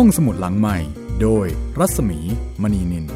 [0.00, 0.78] ห้องสมุดหลังใหม่
[1.22, 1.46] โดย
[1.78, 2.18] รัศมี
[2.62, 3.08] มณีนิน ส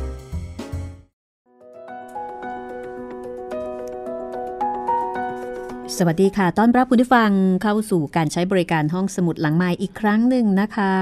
[6.06, 7.30] วัสดีค่ะ ต้อนรับคุณผู้ฟัง
[7.62, 10.94] เข้าสู่การใช้บริการห้องสมุดหลังไม้อีกครั้งหนึ่งนะคะ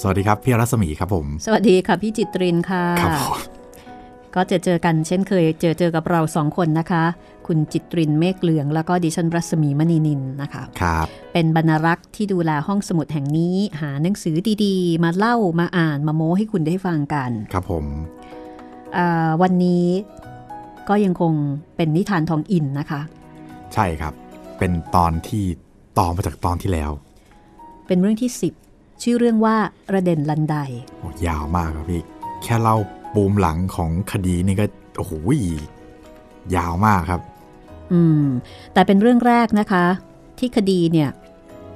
[0.00, 3.49] สวัสดีครับ พี่รัศมีครับผม สวัสดีค่ะ พี่จิตรินค่ะ ครับผม
[4.34, 7.04] ก็จะเจอกันเช่นเคยเจอเจอกับเราสองคนนะคะ
[7.46, 17.84] คุณจิตรินเมฆเหลือง แล้วก็ดิฉันรัศมีมณีนินนะคะครับเป็นบรรณารักษ์ที่ดูแลห้องสมุดแห่งนี้ หาหนังสือดีๆ มาเล่ามาอ่านมาโม้ให้คุณได้ฟังกัน ครับผม
[18.96, 19.86] อ่าวันนี้
[20.88, 21.32] ก็ยังคง
[21.76, 23.00] เป็นนิทานทองอินนะคะ
[23.74, 24.14] ใช่ครับ
[24.58, 25.44] เป็นตอนที่
[25.98, 26.90] ต่อมาจากตอนที่แล้ว
[27.86, 28.30] เป็นเรื่องที่
[28.66, 29.56] 10 ชื่อเรื่องว่า
[29.94, 30.56] ระเด่นลันได
[30.98, 32.02] โอ้ยาวมากครับพี่
[32.42, 32.76] แค่เล่า
[33.14, 35.12] ปูมหลังของคดีนี่ก็โอ้โห
[36.56, 37.20] ยาวมากครับ
[37.92, 38.24] อืม
[38.72, 39.84] แต่เป็นเรื่องแรกนะคะ
[40.38, 41.10] ที่คดีเนี่ย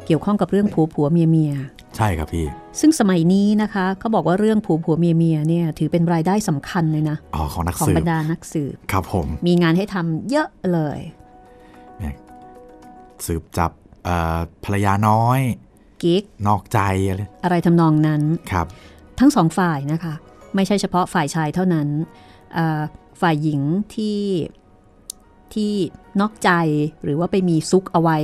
[0.06, 1.52] เกี่ยวข้องกับเรื่องผัวผัวเมียเมีย
[1.96, 2.46] ใช่ครับพี่
[2.80, 10.98] ซึ่งสมัยนี้นะคะเขาบอกว่าเรื่องผัวผัวเมียเมียเนี่ย ถือเป็นรายได้สำคัญเลยนะอ๋อของนักของสืบบรรดานักสืบครับผม มีงานให้ทำเยอะเลย
[13.26, 13.70] สืบจับ
[14.04, 15.40] เอ่อภรรยาน้อย
[16.02, 18.66] กิ๊กนอกใจอะไรอะไรทำนองนั้นครับ
[19.20, 20.14] ทั้งสองฝ่ายนะคะ
[20.54, 21.88] ไม่ใช่เฉพาะฝ่ายชายเท่านั้น
[22.54, 22.80] เอ่อ
[23.20, 23.60] ฝ่ายหญิง
[23.94, 24.20] ที่
[25.54, 25.72] ที่
[26.20, 26.50] นอกใจ
[27.04, 28.18] หรือว่าไปมีซุกเอาไว้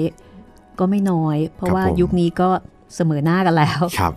[0.79, 2.51] ก็ไม่น้อย เพราะว่ายุคนี้ก็
[2.95, 4.15] เสมอหน้ากันแล้วครับ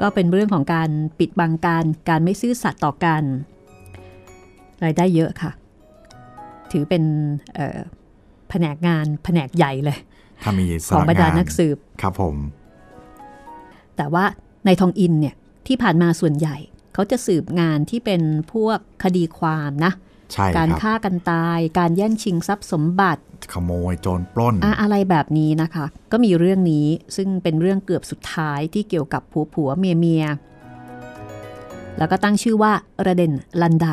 [0.00, 3.22] ก็เป็นเรื่องของการปิดบังการการไม่ซื่อสัตย์ต่อกัน
[4.84, 5.52] รายได้เยอะค่ะ
[6.72, 7.02] ถือเป็น
[7.54, 7.78] เอ่อ
[8.48, 9.98] แผนกงานแผนกใหญ่เลย
[10.42, 12.36] ถ้ามีสของบรรดานักสืบครับผม
[13.96, 14.24] แต่ว่า
[14.66, 15.34] ในทองอินเนี่ย
[15.66, 16.56] ที่ผ่านมาส่วนใหญ่
[16.94, 19.92] เขาจะสืบงานที่เป็นพวกคดีความนะ
[20.32, 26.86] ใช่คการรับฆ่ากันตาย การแย่งชิงทรัพย์สมบัติ ขโมยโจรปล้นอะอะไรแบบนี้นะคะ ก็มีเรื่องนี้
[27.16, 30.24] ซึ่งเป็นเรื่องเกือบสุดท้ายที่เกี่ยวกับผัวผัวเมียเมีย
[31.98, 32.72] แล้วก็ตั้งชื่อว่า
[33.06, 33.88] ระเด่นลันได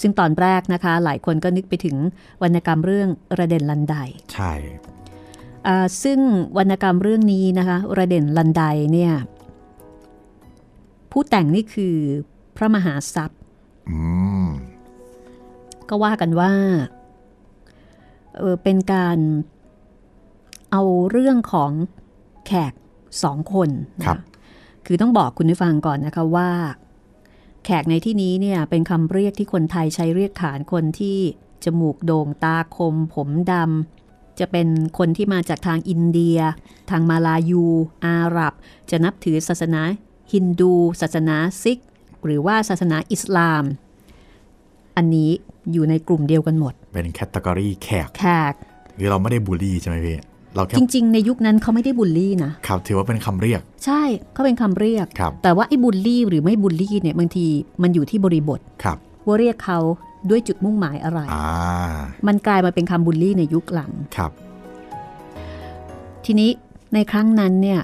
[0.00, 1.96] ซึ่งตอนแรกนะคะ หลายคนก็นึกไปถึง
[2.42, 3.94] วรรณกรรมเรื่องระเด่นลันได
[4.32, 4.52] ใช่
[5.66, 6.18] อ่าซึ่ง
[6.58, 9.12] วรรณกรรมเรื่องนี้นะคะ ระเด่นลันไดเนี่ย
[11.12, 11.96] ผู้แต่งนี่คือ
[12.56, 13.38] พระมหาทรัพย์
[13.90, 13.98] อื
[14.44, 14.46] ม
[15.88, 16.52] ก็ว่ากันว่า
[18.36, 19.18] เออเป็นการ
[20.72, 21.70] เอาเรื่องของ
[22.46, 22.72] แขก
[23.22, 23.68] สองคน
[24.00, 24.18] นะครับ
[24.86, 26.50] คือต้องบอกคุณผู้ฟังก่อนนะคะว่า
[27.64, 31.18] แขกในที่นี้เนี่ยเป็นคำเรียกที่คนไทยใช้เรียกขานคนที่
[31.64, 36.38] จมูกโด่งตาคม ผมดำจะเป็นคนที่มาจากทางอินเดีย
[36.90, 37.64] ทางมาลายู
[38.06, 38.54] อาหรับ
[38.90, 39.82] จะนับถือศาสนา
[40.32, 41.78] ฮินดู ศาสนาซิก
[42.24, 43.64] หรือว่าศาสนาอิสลาม
[44.96, 45.30] อันนี้
[45.72, 48.54] อยู่ในกลุ่มเดียวกันหมด เป็นแคตตากรีแขกแขก
[48.96, 50.16] หรือเราไม่ได้บูลลี่ใช่ไหมพี่
[50.54, 54.02] เราแค่จริง ๆ ในยุคนั้นเขาไม่ได้บูลลี่นะครับถือว่าเป็นคำเรียก ใช่
[54.32, 57.46] เขาเป็นคำเรียกครับแต่ว่าไอ้บูลลี่หรือไม่บูลลี่เนี่ยบางที
[57.82, 59.78] มันอยู่ที่บริบทครับว่าเรียกเขา
[60.30, 61.46] ด้วยจุดมุ่งหมายอะไรอ่า
[62.26, 64.30] มันกลายมาเป็นคำบูลลี่ในยุคหลังครับ
[66.24, 66.50] ทีนี้
[66.94, 67.80] ในครั้งนั้นเนี่ย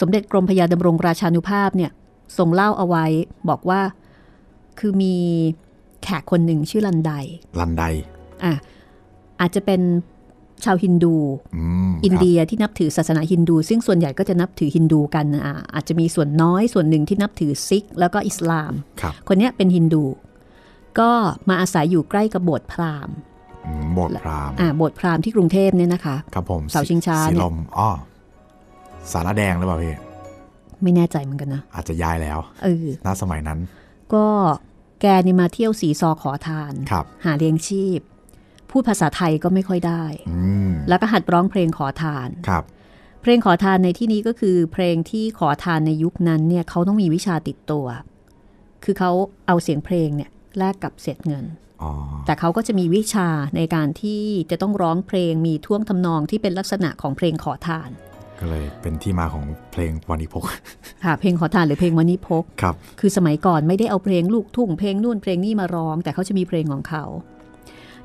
[0.00, 1.90] สมเด็จกรมพระยาดำรงราชานุภาพเนี่ย
[2.38, 3.04] ทรงเล่าเอาไว้
[3.48, 3.80] บอกว่า
[4.78, 5.14] คือมี
[6.02, 7.12] แขกคนหนึ่งชื่อลันได
[7.60, 7.82] ลันได
[8.44, 8.52] อะ
[9.40, 9.80] อาจจะเป็น
[10.64, 11.14] ชาวฮินดู
[11.56, 20.04] อืมอินครับเดียที่นับถือศาสนาฮินดู ซึ่งส่วนใหญ่ก็จะนับถือฮินดูกันอะอาจจะมีส่วนน้อยส่วนหนึ่งที่นับถือซิก แล้วก็อิสลามครับคนเนี้ยเป็นฮินดู
[20.98, 21.10] ก็
[21.48, 23.16] มาอาศัยอยู่ใกล้กับโบสถ์พราหมณ์
[23.66, 27.90] อืมโบสถ์พราหมณ์อ่าโบสถ์พราหมณ์ที่กรุงเทพเนี่ยนะคะครับผมเสาชิงช้าสีเนี่ยลมอ้อ
[29.10, 29.94] สารแดงหรือเปล่าพี่
[30.82, 33.58] ไม่แน่ใจเหมือนกันนะ อาจจะย้ายแล้วเออณสมัยนั้น
[34.14, 34.26] ก็
[35.00, 38.00] แกนี่มาเที่ยวสีซอขอทานครับหาเลี้ยงชีพ
[38.70, 42.64] พูดภาษาไทยก็ไม่ค่อยได้อืมแล้วก็หัดร้องเพลงขอทานครับ
[43.22, 47.86] เพลงขอทานในที่นี้ก็คือเพลงที่ขอทานในยุคนั้นเนี่ยเขาต้องมีวิชาติดตัว
[48.84, 49.10] คือเขา
[49.46, 51.44] เอาเสียงเพลงเนี่ยแลกกับเศษเงิน
[51.82, 51.90] อ๋อ
[52.26, 57.90] แต่เขาก็จะมีวิชาในการที่จะต้องร้องเพลงมีท่วงทำนองที่เป็นลักษณะของเพลงขอทาน
[58.42, 60.44] ก็เลยเป็นที่มาของเพลงวานิพก
[61.04, 67.04] ค่ะเพลงขอทานหรือเพลงวันิพกครับ คือสมัยก่อนไม่ได้เอาเพลงลูกทุ่งเพลงนู่นเพลงนี่มาร้อง แต่เขาจะมีเพลงของเขา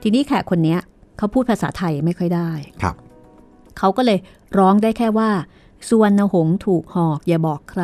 [0.01, 0.79] ทีนี้แขกคนเนี้ย
[1.17, 2.51] เขาพูดภาษาไทยไม่ค่อยได้
[2.81, 2.95] ครับ
[3.77, 4.19] เขาก็เลย
[4.57, 5.29] ร้องได้แค่ว่า
[5.89, 7.83] ส่วนนหงส์ถูกหอก อย่าบอกใคร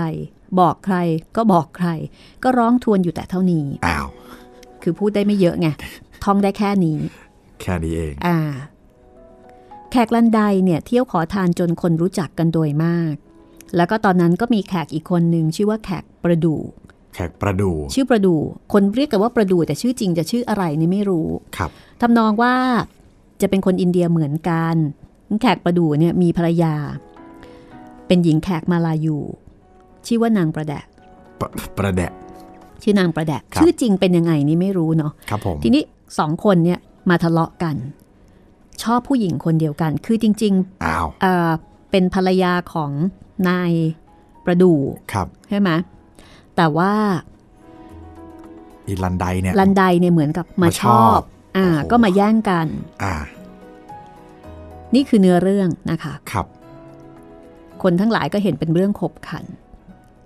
[0.60, 0.96] บอกใคร
[1.36, 1.90] ก็บอกใคร
[2.44, 4.08] ก็ร้องทวนอยู่แต่เท่านี้อ้าว
[4.82, 5.68] คือพูดได้ไม่เยอะไง
[6.24, 6.98] ท่องได้แค่นี้
[7.62, 8.38] แค่นี้เอง อ่า
[9.96, 13.16] แขกลันไดเนี่ยเที่ยวขอทานจนคนรู้จักกันโดยมาก
[13.76, 16.62] แล้วก็ตอนนั้นก็มีแขกอีกคนหนึ่งชื่อว่าแขกประดู่
[17.16, 18.40] แขกประดู ชื่อประดู่
[18.74, 21.70] คนเรียกกันว่าประดู่แต่ชื่อจริงจะชื่ออะไรนี่ไม่รู้ครับ
[22.02, 22.54] ทำนองว่า
[23.42, 24.76] จะเป็นคนอินเดียเหมือนกัน
[25.42, 26.76] แขกประดู่เนี่ยมีภรรยา
[28.08, 29.18] เป็นหญิงแขกมาลายู
[30.08, 30.86] ชื่อว่านางประแดก
[31.40, 32.12] ประประแดะ
[32.82, 35.84] ชื่อนางประแดกครับชื่อจริงเป็นยังไงนี่ไม่รู้เนาะครับผมทีนี้
[36.20, 36.80] สองคนเนี่ย
[37.10, 37.76] มาทะเลาะกัน
[38.84, 40.54] ชอบผู้หญิงคนเดียวกัน คือจริง
[40.86, 41.52] อ้าวๆเอ่อ
[41.92, 42.92] เป็นภรรยาของ
[43.50, 43.72] นาย
[44.46, 44.80] ประดู่
[45.14, 45.70] ครับใช่ไหม
[46.56, 46.94] แต่ว่า
[48.88, 51.22] อีลันไดเนี่ยลันไดเนี่ยเหมือนกับมามาชชออบบ
[51.58, 52.68] อ่าโอ้โหก็มาแย่งกัน
[53.04, 53.14] อ่า
[54.96, 56.46] นี่คือเนื้อเรื่องนะคะ ครับ
[57.84, 59.46] คนทั้งหลายก็เห็นเป็นเรื่องขบขัน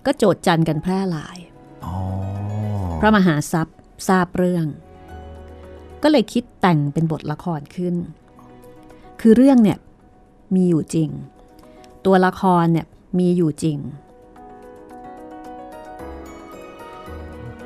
[0.05, 1.37] ก็โจดจันกันแพร่หลาย
[1.85, 1.95] อ๋อ
[2.99, 3.77] พระมหาทรัพย์
[4.07, 4.65] ทราบเรื่อง
[6.03, 7.95] ก็เลยคิดแต่งเป็นบทละครขึ้น
[9.21, 9.77] คือเรื่องเนี่ย
[10.55, 11.09] มีอยู่จริง
[12.05, 12.87] ตัวละครเนี่ย
[13.19, 13.77] มีอยู่จริง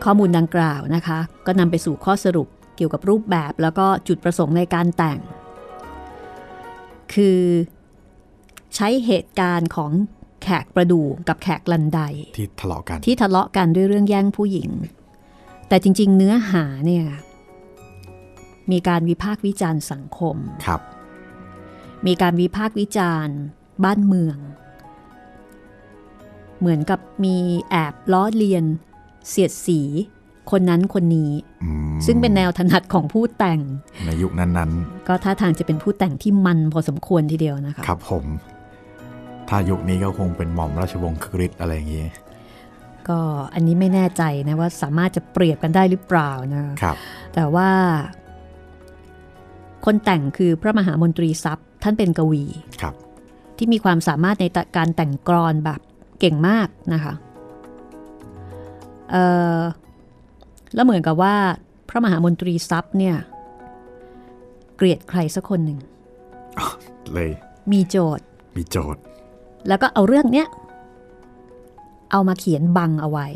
[0.03, 5.19] ข้อมูลดังกล่าวนะคะ ก็นำไปสู่ข้อสรุปเกี่ยวกับรูปแบบแล้วก็จุดประสงค์ในการแต่ง
[7.13, 7.39] คือ
[8.75, 9.91] ใช้เหตุการณ์ของ
[10.43, 11.99] แขกประดูกับแขกลันได
[12.37, 14.69] ที่ทะเลาะกันที่ทะเลาะกันด้วยเรื่องแย่งผู้หญิง
[15.67, 17.05] แต่จริง ๆ เนื้อหาเนี่ย
[18.71, 20.81] มีการวิพากษ์วิจารณ์สังคมครับ
[22.07, 23.37] มีการวิพากษ์วิจารณ์
[23.83, 24.37] บ้านเมือง
[26.59, 27.37] เหมือนกับมี
[27.69, 28.63] แอบล้อเลียน
[29.29, 29.81] เสียดสี
[30.51, 31.31] คนนั้นคนนี้
[31.63, 33.59] อืมซึ่งเป็นแนวถนัดของผู้แต่ง
[34.05, 34.71] ในยุคนั้น
[35.07, 38.25] ก็ท่าทางจะเป็นผู้แต่งที่มันพอสมควรทีเดียวนะคะๆครับผม
[39.49, 42.05] ถ้ายุคนี้ก็คงเป็นหม่อมราชวงศ์คริสอะไรอย่างงี้
[43.09, 43.19] ก็
[43.53, 46.95] อันนี้ไม่แน่ใจนะว่าสามารถจะเปรียบกันได้หรือเปล่านะครับ
[47.33, 47.69] แต่ว่า
[49.85, 52.43] คนแต่งคือพระมหามนตรีทรัพย์ ท่านเป็นกวี
[52.81, 52.95] ครับ
[53.57, 54.45] ที่มีความสามารถใน
[54.77, 55.79] การแต่งกรอนแบบ
[56.19, 57.13] เก่งมากนะคะ
[59.11, 59.23] เอ่
[59.57, 59.59] อ
[60.75, 61.35] แล้วเหมือนกับว่า
[61.89, 63.15] พระมหามนตรีทรัพย์เนี่ย
[64.75, 65.79] เกลียดใครสักคนหนึ่ง
[67.13, 67.31] เลย
[67.71, 68.25] มีโจทย์
[68.57, 69.01] มีโจทย์
[69.67, 70.47] แล้วก็เอาเรื่องเนี้ย
[72.11, 73.27] เอามาเขียนบังเอาไว้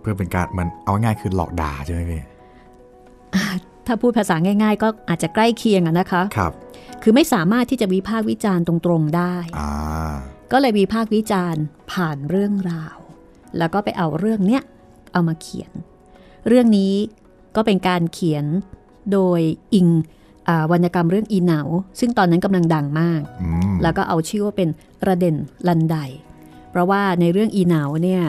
[0.00, 2.22] เพื่อเป็นการเหมันเอาง่ายๆคือหลอกด่าใช่ไหมพี่
[3.86, 6.52] ถ้าพูดภาษาง่าย ๆ ก็อาจจะใกล้เคียงอะนะคะครับ
[7.02, 9.70] คือไม่สามารถที่จะวิพากษ์วิจารณ์ตรงๆได้อ่า
[10.52, 11.62] ก็เลยวิพากษ์วิจารณ์
[11.92, 12.96] ผ่านเรื่องราว
[13.58, 14.62] แล้วก็ไปเอาเรื่องเนี้ย
[15.12, 15.72] เอามาเขียน
[16.48, 16.94] เรื่องนี้
[17.56, 18.44] ก็เป็นการเขียน
[19.12, 19.40] โดย
[19.74, 19.88] อิง
[20.48, 21.60] อาวรรณกรรมเรื่องอีเหนา
[22.00, 24.68] ซึ่งตอนนั้นกำลังดังมากอืมแล้วก็เอาชื่อว่าเป็น
[25.06, 25.36] ระเด่น
[25.68, 25.96] ลันได
[26.70, 28.22] เพราะว่าในเรื่องอีเหนาเนี่ย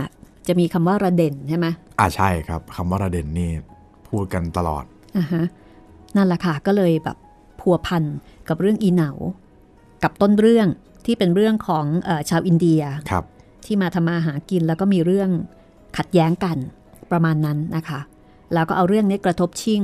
[0.48, 1.68] จะมีคำว่าระเด่นใช่ไหม
[2.00, 3.50] อ่าใช่ครับคำว่าระเด่นนี่
[4.10, 4.91] พูดกันตลอดอ่าฮะ
[6.16, 7.18] นั่นแหละค่ะก็เลยแบบ
[7.60, 8.04] พัวพัน
[8.50, 9.12] กับเรื่องอีเหนา
[10.04, 10.68] กับต้นเรื่อง
[11.06, 13.24] ที่เป็นเรื่องของเออชาวอินเดียครับ
[13.66, 15.30] ที่มาทำมาหากินแล้วก็มีเรื่อง
[15.98, 16.58] ขัดแย้งกัน
[17.12, 18.00] ประมาณนั้นนะคะ
[18.54, 19.82] แล้วก็เอาเรื่องนี้กระทบชิ่ง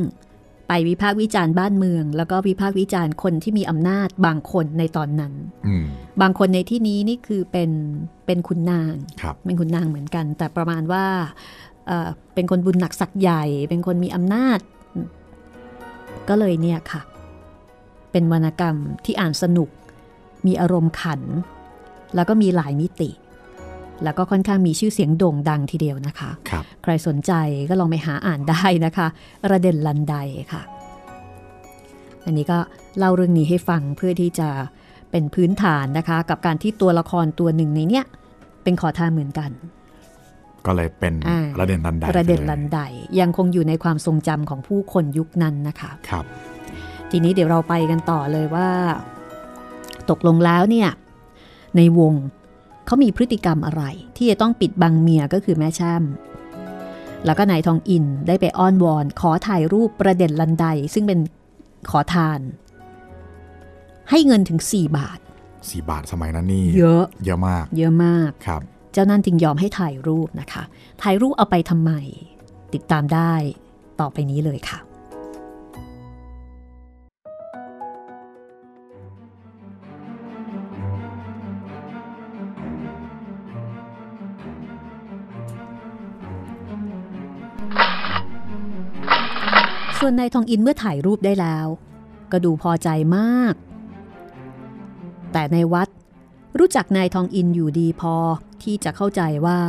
[0.68, 5.34] ไปวิพากษ์วิจารณ์บ้านเมือง แล้วก็วิพากษ์วิจารณ์คนที่มีอำนาจบางคนในตอนนั้น
[5.68, 5.86] อืม
[6.22, 7.72] บางคนในที่นี้นี่คือเป็น
[8.26, 11.06] เป็นคุณนางครับเป็นคุณนางเหมือนกัน แต่ประมาณว่า
[11.88, 14.60] เอ่อเป็นคนบุญหนักศักดิ์ใหญ่ เป็นคนมีอำนาจ
[16.30, 17.02] ก็เลยเนี่ยค่ะ
[18.12, 18.76] เป็นวรรณกรรม
[19.06, 19.70] ที่อ่านสนุก
[20.46, 21.22] มีอารมณ์ขัน
[22.16, 23.10] แล้วก็มีหลายมิติ
[24.04, 27.32] แล้วก็ค่อนข้างมีชื่อเสียงโด่งดังทีเดียวนะคะครับใครสนใจ
[27.70, 29.08] ก็ลองไปหาอ่านได้นะคะ
[29.52, 30.16] ระเด็นลันได
[30.52, 30.62] ค่ะ
[32.26, 32.58] อันนี้ก็
[32.98, 34.50] เล่าเรื่องนี้ให้ฟังเพื่อที่จะ
[35.12, 38.06] เป็นพื้นฐานนะคะ กับการที่ตัวละครตัวหนึ่งในเนี้ย
[38.64, 39.52] เป็นขอทานเหมือนกัน
[40.68, 42.80] ก็เลยเป็นอ่าระเด่นรันไดระเด็นไปยลันได
[43.20, 46.26] ยังคงอยู่ในความทรงจำของผู้คนยุคนั้นนะคะครับ
[47.12, 48.70] ทีนี้เดี๋ยวเราไปกันต่อเลยว่า
[50.10, 50.90] ตกลงแล้วเนี่ย
[51.78, 52.14] ในวง
[52.86, 53.84] เขามีพฤติกรรมอะไร
[54.18, 56.04] ที่จะต้องปิดบังเมียก็คือแม่แช่ม
[57.26, 61.20] แล้วก็นายทองอินได้ไปอ้อนวอน ขอถ่ายรูปประเด็นลันไดซึ่งเป็น
[61.90, 62.40] ขอทาน
[64.10, 65.20] ให้เงินถึง 4 บาท
[65.70, 70.64] สี่บาทสมัยนั้นนี่ เยอะ เยอะมาก เยอะมากครับเจ้านั่นจึงยอมให้ถ่ายรูปนะคะ
[71.02, 71.92] ถ่ายรูปเอาไปทำไม
[72.74, 73.34] ติดตามได้
[74.00, 74.80] ต่อไปนี้เลยค่ะ
[90.00, 91.68] ส่วนนายทองอินเมื่อถ่ายรูปได้แล้ว
[92.32, 93.54] ก็ดูพอใจมาก
[95.34, 95.88] แต่ในวัด
[96.60, 98.16] รู้จักนายทองอินอยู่ดีพอ
[98.64, 99.60] ที่จะเข้าใจว่า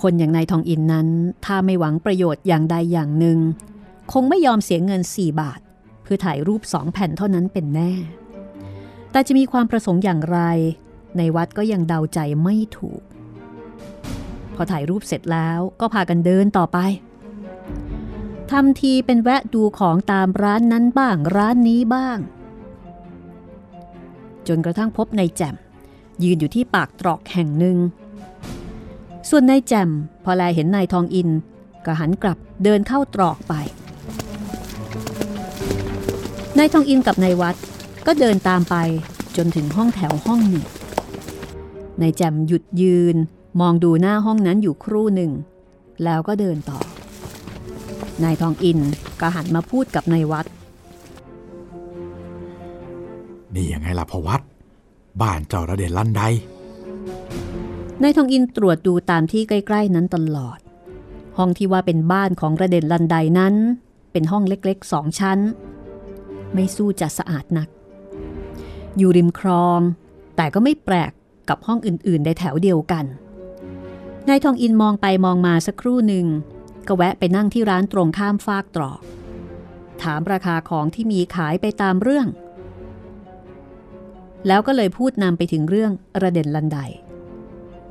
[0.00, 1.08] คนอย่างนายทองอินนั้น
[1.44, 3.38] ถ้าไม่หวังประโยชน์อย่างใดอย่างหนึ่ง
[4.12, 5.60] คงไม่ยอมเสียเงิน 4 บาท
[6.02, 7.92] เพื่อถ่ายรูปสองแผ่นเท่านั้นเป็นแน่
[9.10, 10.38] แต่จะมีความประสงค์อย่างไร
[11.16, 13.02] ในวัดก็ยังเดาใจไม่ถูก
[14.54, 16.78] พอถ่ายรูปเสร็จแล้วก็พากันเดินต่อไป
[18.50, 22.18] ทำทีเป็นแวะดูของตามร้านนั้นบ้างร้านนี้บ้าง
[24.48, 25.56] จนกระทั่งพบนายแจ่ม
[26.22, 27.76] ยืนอยู่ที่ปากตรอกแห่งหนึ่ง
[29.28, 29.90] ส่วนนายแจม
[30.24, 31.28] พอแลเห็นนายทองอิน
[31.86, 33.54] ก็หันกลับเดินเข้าตรอกไป
[36.58, 37.56] นายทองอินกับนายวัด
[38.06, 38.76] ก็เดินตามไป
[39.36, 40.66] จนถึงห้องแถวห้องหนึ่ง
[42.00, 43.16] นายแจมหยุดยืน
[43.60, 45.32] มองดูหน้าห้องนั้นอยู่ครู่หนึ่ง
[46.04, 46.80] แล้วก็เดินต่อ
[48.24, 48.78] นายทองอิน
[49.20, 50.46] ก็หันมาพูดกับนายวัด
[53.54, 54.40] นี่ยังไงล่ะพวัด
[55.22, 56.22] บ้านเจ้าระเด็นลันได
[58.02, 60.58] นายทองอินตรวจดูตามที่ใกล้ ๆ นั้นตลอด
[61.38, 63.54] ห้องที่ว่าเป็นบ้านของระเด็นลันไดนั้น
[64.12, 65.38] เป็นห้องเล็กๆสองชั้น
[66.54, 67.68] ไม่สู้จะสะอาดนัก
[68.96, 69.80] อยู่ริมคลอง
[70.36, 71.12] แต่ก็ไม่แปลก
[71.48, 73.04] กับห้องอื่นๆในแถวเดียวกัน
[74.28, 76.26] นายทองอินมองไปมองมาสักครู่หนึ่ง
[76.86, 79.00] ก็แวะไปนั่งที่ร้านตรงข้ามฟากตรอก
[80.02, 82.26] ถามราคาของที่มีขายไปตามเรื่อง
[84.46, 86.78] แล้วก็เลยพูดนำไปถึงเรื่องระเด็นลันได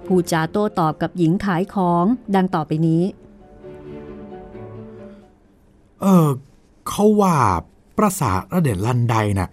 [0.05, 2.05] พูดจาโต้ตอบกับหญิงขายของ
[2.35, 3.03] ดังต่อไปนี้
[6.01, 6.29] เออ
[6.87, 7.35] เขาว่า
[7.97, 9.49] ปราสาทระเด็นลันไดน่ะ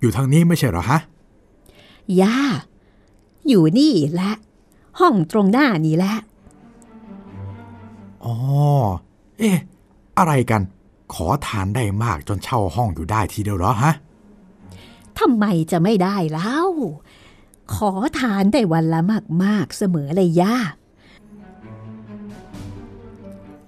[0.00, 1.00] อยู่ทางนี้ไม่ใช่เหรอฮะ
[2.20, 2.36] ย่า
[3.48, 4.32] อยู่นี่แหละ
[5.00, 6.14] ห้องตรงหน้านี่แหละ
[8.24, 8.34] อ๋อ
[9.38, 9.58] เอ๊ะ
[10.18, 10.62] อะไรกัน
[11.14, 13.92] ขอทานได้มากจนเช่าห้องอยู่ได้ทีเดียวเหรอฮะ
[15.20, 16.62] ทำไมจะไม่ได้เล่า
[17.74, 19.00] ขอทานได้วันละ
[19.42, 20.56] มากๆเสมอเลยย่า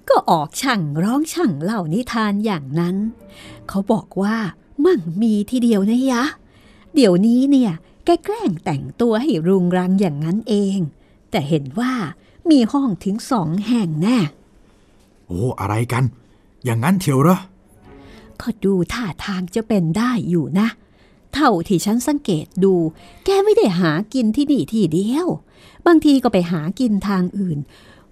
[0.09, 2.95] ก็ออกช่างร้องช่างเล่านิทานอย่างนั้น
[3.69, 4.37] เขาบอกว่า
[4.85, 6.23] มั่งมีทีเดียวนะยะ
[6.95, 7.71] เดี๋ยวนี้เนี่ย
[8.05, 10.77] แกแกล้งแต่งตัวให้รุงรังอย่างนั้นเอง
[11.31, 11.93] แต่เห็นว่า
[12.49, 14.17] มีห้องถึงสองแห่งแน่
[15.25, 16.03] โอ้อะไรกัน
[16.63, 17.39] อย่างนั้นเทียวเหรอ
[18.41, 20.67] ก็ดูท่าทางจะเป็นได้อยู่นะ
[21.33, 22.73] เท่าที่ฉันสังเกตดู
[23.25, 25.27] แกไม่ได้หากินที่นี่ที่เดียว
[25.85, 27.57] บางทีก็ไปหากินทางอื่น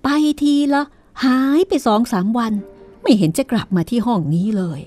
[0.03, 0.07] ไป
[0.41, 0.83] ทีละ
[1.25, 2.53] หายไปสองสามวัน
[3.01, 4.81] ไม่เห็นจะกลับมาที่ห้องนี้เลย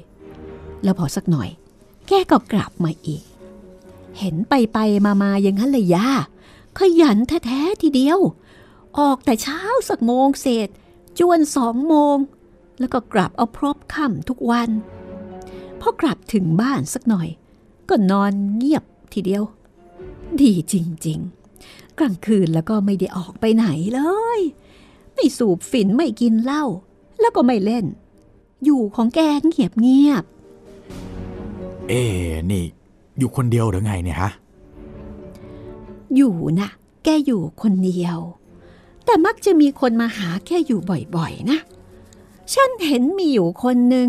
[0.83, 1.49] แล้วพอสักหน่อย
[2.09, 3.25] แกก็กลับมาอีก
[4.19, 6.11] เห็นไปไปมามาอย่างนั้นเลยย่า
[6.79, 8.19] ขยันแท้ๆทีเดียว
[8.99, 10.69] ออกแต่เช้าสักโมงเศษ
[11.19, 12.17] จวนสองโมง
[12.81, 14.71] แล้วก็กลับเอาพรบค่ำทุกวัน
[15.81, 17.29] พอกลับถึงบ้านสักหน่อย
[17.89, 19.45] ก็นอนเงียบทีเดียว
[20.41, 20.75] ดีจ
[21.07, 21.19] ริง
[21.59, 24.01] ๆ กลางคืนแล้วก็ไม่ได้ออกไปไหนเล
[24.39, 24.41] ย
[25.15, 26.65] ไม่สูบฝิ่นไม่กินเหล้า
[27.21, 27.85] แล้วก็ไม่เล่น
[28.65, 30.25] อยู่ของแกเงียบเงียบ
[31.89, 32.65] เอ๊ะนี่
[33.19, 36.69] อยู่คนเดียวหรือไงเนี่ยฮะๆอยู่นะ
[37.05, 38.19] แกอยู่คนเดียว
[39.05, 40.81] แต่มักจะมีคนมาหาแกอยู่
[41.17, 41.59] บ่อยๆนะ
[42.55, 44.09] ฉันเห็นมีอยู่คนหนึ่ง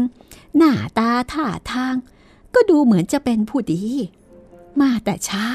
[0.57, 1.95] หน้าตาท่าทาง
[2.55, 3.83] ก็ดูเหมือนจะเป็นผู้ดี
[4.81, 5.47] มาแต่เช้า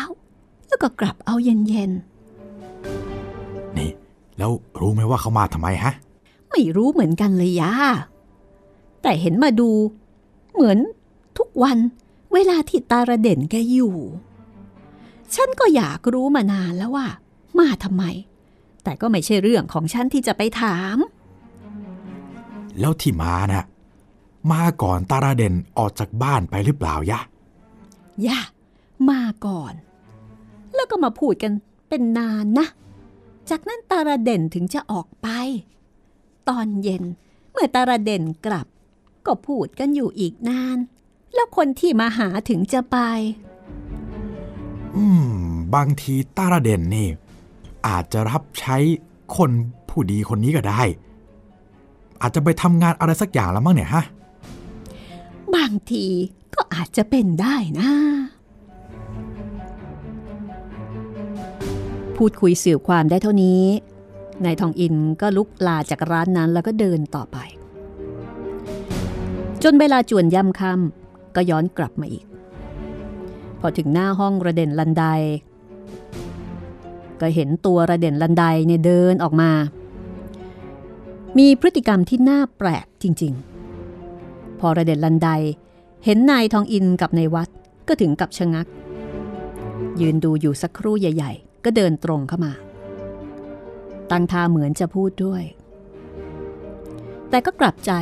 [0.69, 1.61] แล้วก็กลับเอาเย็น
[3.77, 3.91] นี่
[4.39, 7.73] แล้วรู้ไหมว่าเขามาทำไมฮะๆไม่รู้เหมือนกันเลยย่า
[9.03, 9.71] แต่เห็นมาดู
[10.55, 10.79] เหมือน
[11.39, 11.79] ทุกวัน
[12.33, 13.97] เวลาที่ตาระเด่นแกอยู่
[15.35, 17.07] ฉันก็อยากรู้มานานแล้วว่า
[17.59, 18.05] มาทำไม
[18.85, 20.97] แต่ก็ไม่ใช่เรื่องของฉันที่จะไปถาม
[22.81, 23.65] แล้วที่มาน่ะ
[24.53, 27.21] มาก่อนตาราเด่นออกจากบ้านไปหรือเปล่ายะ
[28.27, 28.41] ย่า
[29.11, 29.75] มาก่อน
[30.75, 31.53] แล้วก็มาพูดกัน
[31.89, 32.67] เป็นนานนะ
[33.51, 35.29] จากนั้นตาราเด่นถึงจะออกไป
[36.49, 37.05] ตอนเย็น
[37.51, 38.67] เมื่อตาราเด่นกลับ
[39.27, 40.79] ก็พูดกันอยู่อีกนาน
[41.35, 42.97] แล้วคนที่มาหาถึงจะไป
[44.97, 45.35] อืม
[45.75, 47.09] บางทีตาราเด่นนี่
[47.87, 48.77] อาจจะรับใช้
[49.37, 49.51] คน
[49.89, 50.83] ผู้ดีคนนี้ก็ได้
[52.21, 56.07] อาจจะไปทำงานอะไรสักอย่างแล้วมั้งเนี่ยฮะบางที
[56.55, 57.91] ก็อาจจะเป็นได้นะ
[62.17, 63.63] พูดคุยสื่อความได้เท่านี้
[64.45, 67.39] นายทองอินก็ลุกลาจากร้านนั้นแล้วก็เดินต่อไป
[69.63, 72.25] จนเวลาจวนย่ำค่ำก็ย้อนกลับมาอีก
[73.61, 75.05] พอถึงหน้าห้องระเด่นลันได
[77.21, 79.51] ก็เห็นตัวระเด่นลันไดเนี่ยเดินออกมา
[81.39, 83.50] มีพฤติกรรมที่น่าแปลกจริง ๆ
[84.61, 85.29] พอระเด่นลันได
[86.05, 87.49] เห็นนายทองอินกับนายวัด
[87.89, 88.67] ก็ถึงกับชะงัก
[90.01, 92.53] ยืนดูอยู่สักครู่ใหญ่ ๆ ก็เดินตรงเข้ามา
[94.11, 95.43] ตั้งท่าเหมือนจะพูดด้วย
[97.31, 97.93] แต่ก็กลับใจ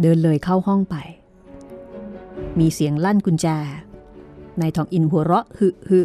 [0.00, 0.96] เดินเลยเข้าห้องไป
[2.58, 3.46] มีเสียงลั่นกุญแจ
[4.60, 6.00] นายทองอินหัวเราะหึหึ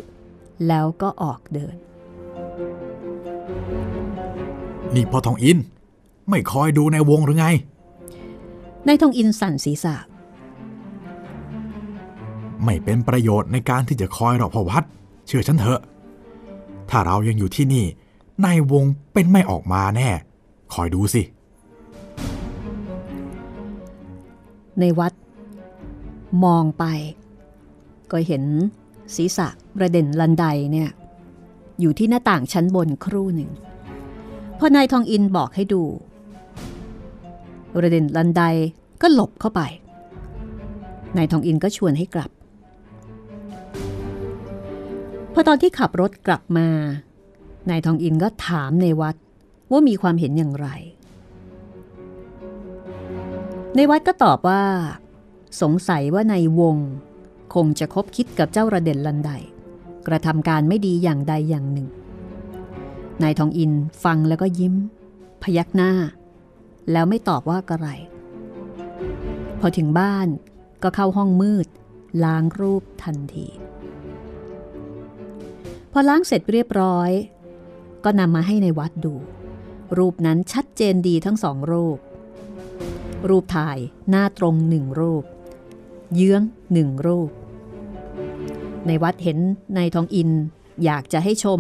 [0.67, 1.75] แล้วก็ออกเดิน
[4.96, 5.58] นี่พ่อทองอิน
[6.29, 7.48] ไม่คอยดูในวงหรือไง
[8.88, 9.95] นายทองอินสั่นศีรษะ
[12.63, 14.83] ไม่เป็นประโยชน์ในการที่จะคอยหรอกพอวัด
[15.27, 15.81] เชื่อฉันเถอะ
[16.89, 17.85] ถ้าเรายังอยู่ที่นี่
[18.45, 20.09] นายวงเป็นไม่ออกมาแน่
[20.73, 21.21] คอยดูสิ
[24.79, 25.13] ในวัด
[26.43, 26.83] มองไป
[28.11, 28.43] ก็เห็น
[29.15, 29.47] ศีรษะ
[29.77, 30.89] ประเด็นลันไดเนี่ย
[31.81, 33.51] อยู่ที่หน้าต่างชั้นบนครู่หนึ่ง
[34.57, 36.11] พอนายทองอินบอกให้ดูป
[37.84, 38.44] ระเด็นลันได
[39.01, 39.62] ก็หลบเข้าไป
[41.18, 42.32] นายทองอินก็ชวนให้กลับ
[45.34, 46.68] พอตอนที่ขับรถกลับมา
[47.70, 49.16] นายทองอินก็ถามในวัด
[49.72, 50.68] ว่ามีความเห็นอย่างไร
[53.75, 54.63] ในวัดก็ตอบว่า
[55.62, 56.78] สงสัยว่าในวง
[57.54, 59.32] คงจะคบคิดกับเจ้าระเด่นลันได
[60.08, 61.88] กระทำการไม่ดีอย่างใดอย่างหนึ่ง
[63.24, 63.72] นายทองอิน
[64.04, 64.75] ฟังแล้วก็ยิ้ม
[65.44, 65.92] พยักหน้า
[66.91, 67.89] แล้วไม่ตอบว่าอะไร
[69.59, 70.27] พอถึงบ้าน
[70.83, 71.67] ก็เข้าห้องมืด
[72.23, 73.47] ล้างรูปทันที
[75.91, 77.09] พอล้างเสร็จเรียบร้อย
[78.03, 79.13] ก็นำมาให้ในวัดดู
[79.97, 81.97] รูปนั้นชัดเจนดีทั้งสองรูป
[83.29, 83.77] รูปถ่าย
[84.09, 85.23] หน้าตรงหนึ่งรูป
[86.15, 86.41] เยื้อง
[86.73, 87.29] หนึ่งรูป
[88.88, 89.39] ในวัดเห็น
[89.77, 90.29] นายทองอิน
[90.85, 91.59] อยากจะให้ชม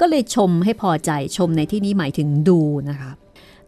[0.00, 3.10] ก็เลยชมให้พอใจชมในที่นี้หมายถึงดูนะคะ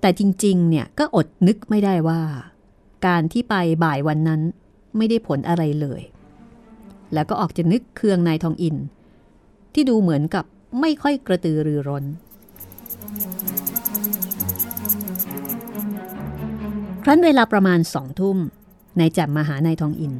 [0.05, 2.21] แต่จริงๆ เนี่ยก็อดนึกไม่ได้ว่า
[3.07, 4.41] การที่ไปบ่ายวันนั้น
[4.97, 6.03] ไม่ได้ผลอะไรเลย
[7.15, 8.77] แล้วก็ออกจะนึกเคืองนายทองอิน
[9.75, 10.45] ที่ดูเหมือนกับ
[10.81, 12.05] ไม่ค่อยกระตือรือร้น
[17.03, 18.39] ครั้นเวลาประมาณสองทุ่ม
[18.99, 20.13] นายแจ่มมาหานายทองอิน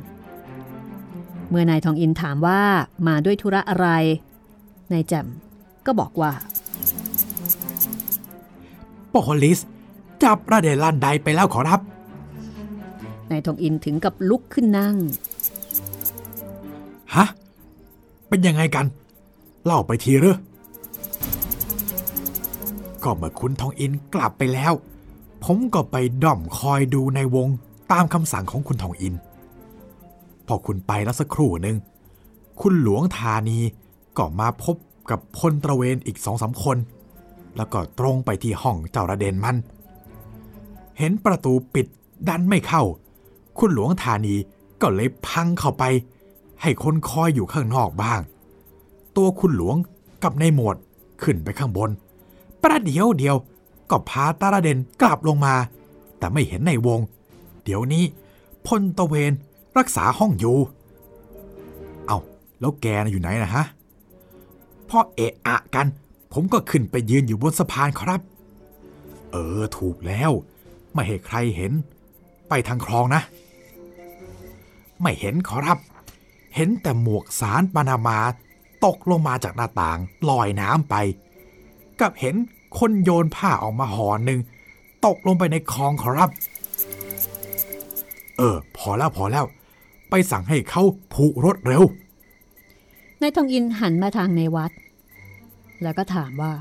[1.49, 2.61] เมื่อนายทองอินถามว่า
[3.09, 3.89] มาด้วยธุระอะไร
[4.93, 5.27] นายแจ่ม
[5.87, 6.33] ก็บอกว่า
[9.13, 9.61] โปลิส
[10.25, 11.81] จับระเดลันไดไปแล้วขอรับ
[13.31, 14.97] นายทองอินถึงกับลุกขึ้นนั่ง
[17.15, 17.27] ฮะ
[18.29, 18.87] เป็นยังไงกัน
[19.65, 20.37] เล่าไปทีเรอ
[23.03, 24.73] ก็เมื่อคุณทองอินกลับไปแล้ว
[25.45, 27.49] ผมก็ไปด้อมคอยดูในวง
[27.93, 29.15] ตามคำสั่งของคุณทองอิน
[30.47, 31.77] พอคุณไปแล้วสักครู่หนึ่ง
[32.61, 33.59] คุณหลวงธานี
[34.19, 34.77] ก็มาพบ
[35.11, 36.77] กับพลตระเวนอีกสองสาคน
[37.57, 39.57] แล้วก็ตรงไปที่ห้องเจ้าระเดนมัน
[40.99, 41.87] เห็นประตูปิด
[42.29, 42.83] ดันไม่เข้า
[43.59, 44.35] คุณหลวงธานี
[44.81, 45.85] ก็เลยพังเข้าไป
[46.63, 48.21] ให้คนคอยอยู่ข้างนอกบ้าง
[49.17, 49.77] ตัวคุณหลวง
[50.23, 50.77] กับในหมวด
[51.23, 51.91] ขึ้นไปข้างบน
[52.63, 53.37] ประเดี๋ยวเดียว
[53.91, 55.55] ก็พาตาระเดนกลับลงมา
[56.19, 57.01] แต่ไม่เห็นในวง
[57.65, 58.05] เดี๋ยวนี้
[58.67, 59.33] พลตะเวน
[59.79, 60.59] รักษาห้องอยู่
[62.07, 62.19] เอา
[62.61, 63.65] แล้วแกนะอยู่ไหนนะฮะ
[64.89, 65.87] พ่อเอะอะกัน
[66.33, 68.21] ผมก็ขึ้นไปยืนอยู่บนสะพานครับ
[69.31, 70.31] เออถูกแล้ว
[70.95, 71.73] ไม่ให้ใครเห็น
[72.49, 73.23] ไปทางคลองนะ
[75.03, 75.79] ไม่เห็นขอรับ
[76.55, 78.19] เห็นแต่หมวกสารปานามา
[78.85, 80.95] ตกลงมาจากหน้าต่างลอยน้ำไป
[82.01, 82.35] กับเห็น
[82.79, 84.41] คนโยนผ้าออกมาห่อหนึ่ง
[85.07, 86.31] ตกลงไปในคลองขอรับ
[88.39, 89.45] เออ พอแล้วพอแล้ว
[90.11, 90.83] ไปสั่งให้เขา
[91.15, 91.83] ผูกรถเร็ว
[93.21, 94.73] นายทองอินหันมาทางในวัด
[95.83, 96.53] แล้วก็ถามว่า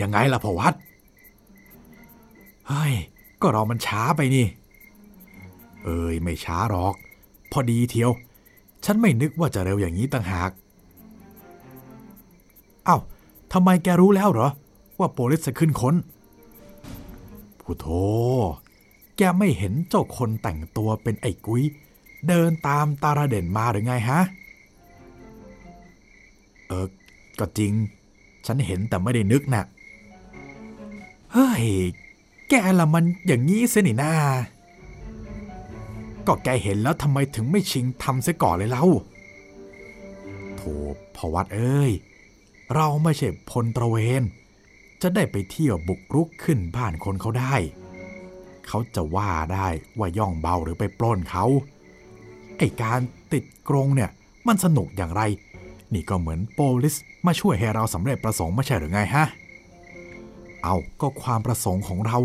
[0.00, 0.74] ยังไงล่ะพอวัด
[2.68, 2.94] เฮ้ย
[3.42, 4.46] ก็รอมันช้าไปนี่
[5.84, 6.94] เอ้ยไม่ช้าหรอก
[7.52, 8.10] พอดีเทียว
[8.84, 10.50] ฉันไม่นึกว่าจะเร็วอย่างนี้ต่างหาก
[12.84, 12.98] เอา้า
[13.52, 14.48] ทำไมแกรู้แล้วเหรอ
[14.98, 15.94] ว่าโปลิสจะขึ้นค้น
[17.60, 17.86] ผู้โธ
[19.16, 21.62] แกไม่เห็นเจ้าคนแต่งตัวเป็นไอ้กุ้ย
[22.28, 24.20] เดินตามตาราเด่นมาหรือไงฮะ
[26.66, 26.86] เออ
[27.38, 27.72] ก็จริง
[28.46, 29.64] ฉันเห็นแต่ไม่ได้นึกนะ่ะ
[31.32, 31.64] เฮ้ย
[32.54, 34.14] แกละมันอย่างนี้เสนี่นา
[36.26, 38.84] ก็แกเห็นแล้วทำไมถึงไม่ชิงทำเสียก่อนเลยเล่า
[40.56, 40.62] โถ
[41.16, 41.92] พวัดเอ้ย
[42.74, 44.22] เราไม่ใช่พลตระเวน
[45.02, 47.54] จะได้ไปเที่ยวบุกรุกขึ้นบ้านคนเขาได้
[48.66, 51.44] เขาจะว่าได้ว่าย่องเบาหรือไปปล้นเขา
[52.58, 53.00] ไอการ
[53.32, 54.10] ติดกรงเนี่ย
[54.46, 55.22] มันสนุกอย่างไร
[55.94, 59.26] นี่ก็เหมือนโปลิสมาช่วยให้เราสำเร็จประสงค์ไม่ใช่หรือไงฮะ
[60.62, 62.18] เอาก็ความประสงค์ของเรา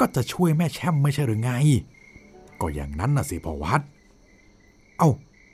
[0.00, 1.50] ก็จะช่วยแม่แช่มไม่ใช่หรือไง
[2.60, 3.80] ก็อย่างนั้นน่ะสิพอวัด
[4.98, 5.08] เอา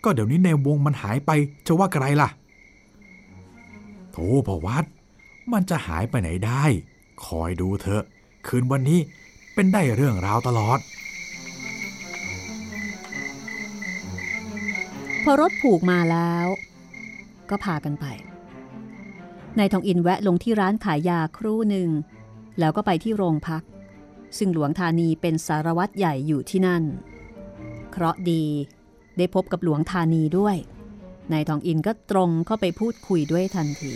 [0.04, 1.30] ก็เดี๋ยวนี้ในวงมันหายไป
[1.66, 2.28] จะว่าไกรล่ะ
[4.12, 4.84] โธ่พอวัด
[5.52, 6.64] มันจะหายไปไหนได้
[7.24, 8.02] คอยดูเถอะ
[8.46, 9.00] คืนวันนี้
[9.54, 10.78] เป็นได้เรื่องราวตลอด
[15.22, 16.46] พอรถผูกมาแล้ว
[17.50, 18.06] ก็พากันไป
[19.58, 21.88] นายทองอินแวะลงที่ร้านขายยาครู่หนึ่ง
[22.58, 23.62] แล้วก็ไปที่โรงพัก
[24.38, 26.82] ซึ่งหลวงธานีเป็นสารวัตรใหญ่อยู่ที่นั่น
[27.90, 28.44] เคราะดี
[29.18, 30.56] ได้พบกับหลวงธานีด้วย
[31.32, 33.92] นายทองอินก็ตรงเข้าไปพูดคุยด้วยทันที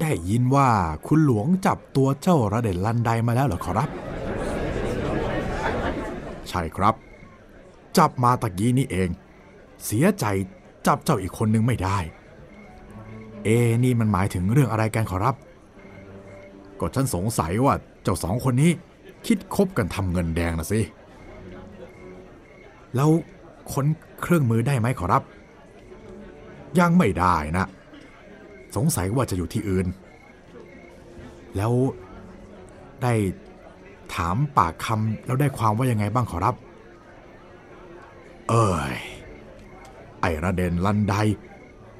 [0.00, 0.68] ได้ยินว่า
[1.06, 3.88] คุณหลวงจับตัวเจ้าระเด็ดลันไดมาแล้วเหรอขอรับ
[6.48, 6.94] ใช่ครับ
[7.98, 9.08] จับมาตะกี้นี่เอง
[9.84, 10.24] เสียใจ
[10.86, 11.98] จับเจ้าอีกคนนึงไม่ได้
[13.44, 13.48] เอ
[13.84, 15.36] นี่มันหมายถึงเรื่องอะไรกันขอรับ
[16.80, 18.70] ก็ฉันสงสัยว่าเจ้าสองคนนี้
[19.26, 20.80] คิดคบกันทำเงินแดงนะสิ
[22.96, 23.10] แล้ว
[23.72, 23.86] ค้น
[24.22, 25.22] เครื่องมือได้ไหมขอรับ
[26.80, 27.66] ยังไม่ได้นะ
[28.76, 29.86] สงสัยว่าจะอยู่ที่อื่น
[31.56, 31.72] แล้ว
[33.02, 33.14] ได้
[34.14, 36.54] ถามปากคำแล้วได้ความว่ายังไงบ้างขอรับ
[38.48, 38.94] เอ้ย
[40.20, 41.14] ไอระเดนลันได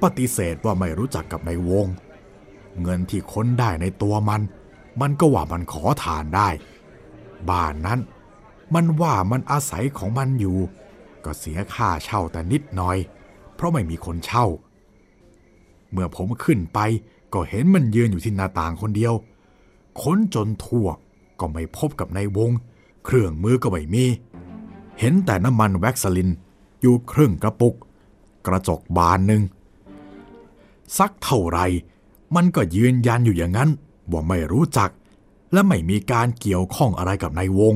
[0.01, 1.87] ปฏิเสธว่าไม่รู้จักกับในวง
[2.81, 4.41] เงินที่ค้นได้ในตัวมัน
[5.01, 6.49] มันก็ว่ามันขอทานได้
[7.49, 7.99] บ้านนั้น
[8.73, 10.57] มันว่ามันอาศัยของมันอยู่
[11.25, 12.97] ก็เสียค่าเช่าแต่นิดหน่อย
[13.55, 14.45] เพราะไม่มีคนเช่า
[15.91, 16.79] เมื่อผมขึ้นไป
[17.33, 19.13] ก็เห็นมันยืนอยู่ที่หน้าต่างคนเดียว
[20.01, 20.87] ค้นจนทั่ว
[21.39, 22.51] ก็ไม่พบกับในวง
[23.05, 24.05] เครื่องมือก็ไม่มี
[24.99, 26.29] เห็นแต่น้ำมันแว็กซลิน
[26.81, 27.75] อยู่ครึ่งกระปุก
[28.47, 29.41] กระจกบานหนึ่ง
[30.97, 31.59] สักเท่าไร
[32.35, 33.69] มันก็ยืนยันอยู่อย่างนั้น
[34.13, 34.89] ว่าไม่รู้จัก
[35.53, 37.75] และไม่มีการเกี่ยวข้องอะไรกับนายวง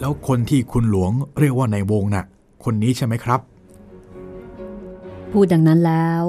[0.00, 2.24] แล้วคนที่คุณหลวงเรียกว่านายวงน่ะ
[2.64, 3.40] คนนี้ใช่ไหมครับ
[5.30, 6.22] พูดดังนั้นแล้ว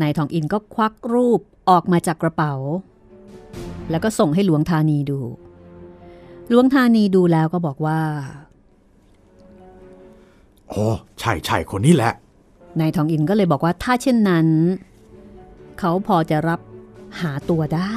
[0.00, 2.54] นายทองอินก็ควักรูปออกมาจากกระเป๋า
[3.90, 5.18] แล้วก็ส่งให้หลวงธานีดู
[6.48, 8.00] หลวงธานีดูแล้วก็บอกว่า
[10.72, 10.84] อ๋อ
[11.20, 12.12] ใช่ใช่คนนี้แหละ
[12.80, 14.46] นายทองอินก็เลยบอกว่าถ้าเช่นนั้น
[15.78, 16.60] เขาพอจะรับ
[17.20, 17.96] หาตัวได้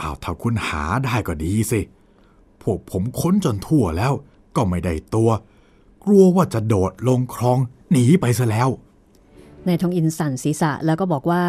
[0.00, 1.80] อ้าวถ้าคุณหาได้ก็ดีสิ
[2.62, 4.12] พวกผมค้นจนทั่วแล้ว
[4.56, 5.30] ก็ไม่ได้ตัว
[6.04, 7.58] กลัวว่าจะโดดลงคลอง
[7.90, 8.68] หนีไปซะแล้ว
[9.66, 11.44] นายทองอินสั่นศีรษะแล้วก็บอกว่า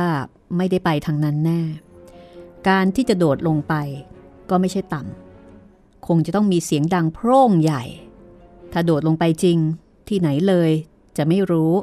[0.57, 1.61] ไม่ได้ไปทางนั้นแน่
[2.69, 3.73] การที่จะโดดลงไป
[4.49, 7.83] ก็ไม่ใช่ต่ำคงจะต้องมีเสียงดังโพร่งใหญ่
[8.71, 9.57] ถ้าโดดลงไปจริง
[10.07, 10.71] ที่ไหนเลย
[11.17, 11.73] จะไม่รู้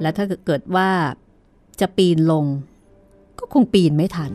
[0.00, 0.90] และถ้าเกิดว่า
[1.80, 2.44] จะปีนลง
[3.38, 4.32] ก็คงปีนไม่ทัน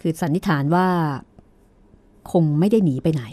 [0.00, 0.88] คือสันนิษฐานว่า
[2.32, 3.24] คงไม่ได้หนีไปไหน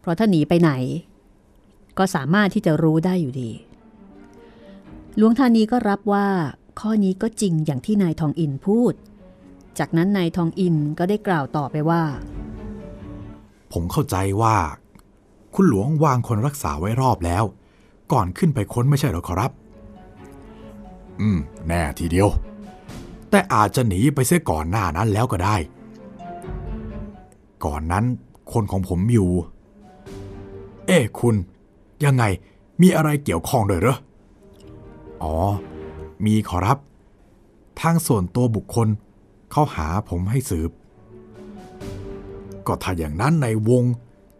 [0.00, 0.70] เพราะถ้าหนีไปไหน
[1.98, 3.50] ก็สามารถที่จะรู้ได้อยู่ดี
[5.16, 6.26] หลวงธานีก็รับว่า
[6.80, 8.94] ข้อนี้ก็จริงอย่างที่นายทองอินพูด
[9.78, 12.02] จากนั้นนายทองอินก็ได้กล่าวต่อไปว่า
[13.72, 14.56] ผมเข้าใจว่า
[15.54, 17.44] คุณหลวงวางคนรักษาไว้รอบแล้ว
[18.12, 19.52] ก่อนขึ้นไปค้นไม่ใช่หรอขอรับ
[21.20, 22.28] อืม แน่ทีเดียว
[23.30, 25.56] แต่อาจจะหนีไปเสียก่อนหน้านั้นแล้วก็ได้
[27.64, 28.04] ก่อนนั้น
[28.52, 29.30] คนของผมอยู่
[30.86, 31.34] เอ้คุณ
[32.04, 32.24] ยังไง
[32.80, 33.96] มีอะไรเกี่ยวข้องด้วยเหรอ
[35.22, 35.34] อ๋อ
[36.24, 36.78] มีขอรับ
[37.80, 38.88] ทางส่วนตัวบุคคล
[39.50, 40.70] เขาหาผมให้สืบ
[42.66, 43.84] ก็ถ้าอย่างนั้นในวง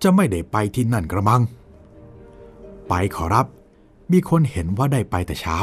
[0.03, 1.43] จะไม่ได้ไปที่นั่นกระมัง
[2.89, 3.47] ไปขอรับ
[4.13, 5.59] มีคนเห็นว่าได้ไปแต่เช้า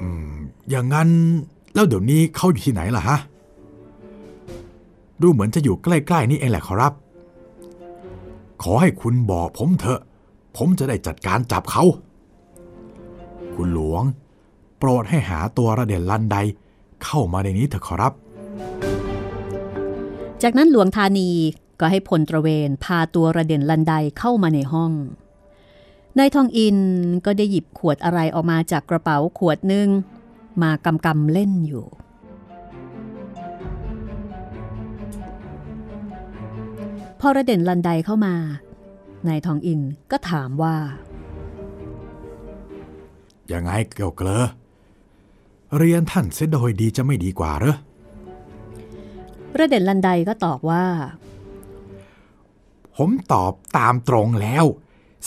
[0.00, 0.39] อืม
[0.70, 1.08] อย่างนั้น
[1.74, 3.18] แล้วเดี๋ยวนี้เขาอยู่ที่ไหนล่ะฮะ
[5.20, 6.92] ดูเหมือนจะอยู่ใกล้ๆนี่เองแหละขอรับ
[8.62, 10.00] ขอให้คุณบอกผมเถอะ
[10.56, 11.84] ผมจะได้จัดการจับเขา
[13.54, 14.02] คุณหลวง
[14.78, 16.36] โปรดให้หาตัวระเด่นลันได
[17.04, 18.12] เข้ามาในนี้เถอะขอรับ
[20.42, 21.30] จากนั้นหลวงธานี
[21.80, 24.92] ก็ให้พลตระเวนพาตัวระเด่นลันไดเข้ามาในห้อง
[26.18, 26.78] นายทองอิน
[27.24, 29.88] ก็ได้หยิบขวดอะไรออกมาจากกระเป๋าขวดหนึ่ง
[30.62, 31.86] มากำกำเล่นอยู่
[37.20, 38.34] พอระเด่นลันไดเข้ามา
[39.28, 40.76] นายทองอินก็ถามว่า
[43.52, 44.44] ยังไงเกี่ยวเกลอ
[45.76, 47.76] เรียนท่านเสียโดยดีจะไม่ดีกว่าเหรอ
[49.58, 50.84] ระเด่นลันไดก็ตอบว่า
[52.96, 54.64] ผมตอบตามตรงแล้ว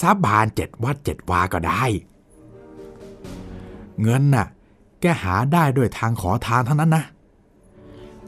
[0.00, 1.84] สาบานเจ็ดวัดเจ็ดวาก็ได้
[4.02, 4.46] เงินน่ะ
[5.06, 7.04] แกหาได้ด้วยทางขอทานเท่านั้นนะ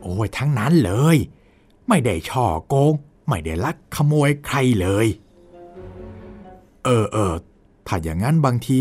[0.03, 1.17] โอ้ยทั้งนั้นเลย
[1.89, 2.93] ไม่ได้ช่อโกง
[3.29, 5.07] ไม่ได้ลักขโมยใครเลย
[6.85, 7.35] เออเออ
[7.87, 8.79] ถ้าอย่างนั้นบางที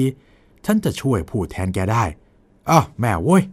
[0.65, 2.03] ฉันจะช่วยพูดแทนแกได้
[2.69, 3.43] อ้าวแม่เว้ย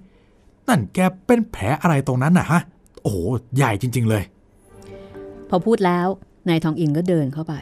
[0.68, 2.60] นั่นแกเป็นแผลอะไรตรงนั้นน่ะฮะ
[3.02, 3.18] โอ้โห
[3.56, 4.24] ใหญ่จริง ๆ เลย
[5.48, 6.06] พอพูดแล้ว
[6.48, 7.54] นายทองอินก็เดินเข้าไป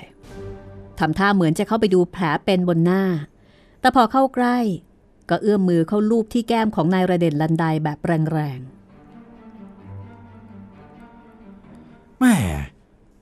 [0.98, 3.02] ทำท่าเหมือนจะเข้าไปดูแผลเป็นบนหน้า
[3.80, 4.58] แต่พอเข้าใกล้
[5.30, 8.60] ก็เอื้อมมือเข้าลูบที่แก้มของนายระเด่นลันไดแบบแรง
[12.18, 12.36] แม่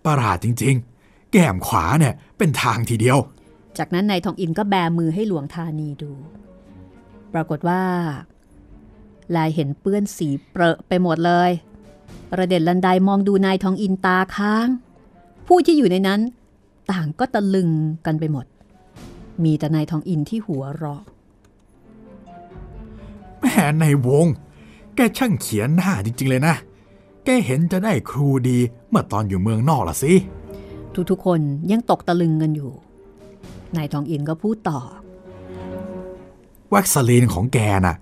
[0.04, 6.12] ประหลาดจริงๆ แก้มขวาเนี่ยเป็นทางทีเดียวๆจากนั้นนายทองอินก็แบมือให้หลวงธานีดู
[7.32, 7.82] ปรากฏว่า
[9.36, 11.50] ลายเห็นเปื้อนสีเปรอะไปหมดเลย
[12.32, 14.68] ประเด็นลันไดมองดูนายทองอินตาค้าง
[15.46, 16.20] ผู้ที่อยู่ในนั้น
[16.90, 17.70] ต่างก็ตะลึง
[18.06, 18.46] กันไปหมด
[19.44, 21.02] มีแต่นายทองอินที่หัวเราะ
[23.40, 24.26] แม่ในวง
[24.94, 26.54] แกช่างเขียนหน้าจริงๆเลยนะ
[27.24, 30.12] แกเห็นจะได้ครูดีเมื่อตอนอยู่เมืองนอกละสิ
[31.10, 32.72] ทุกๆคนยังตกตะลึงกันอยู่
[33.76, 34.80] นายทองอินก็พูดต่อ
[36.74, 37.96] วัคซลีนของแกน่ะ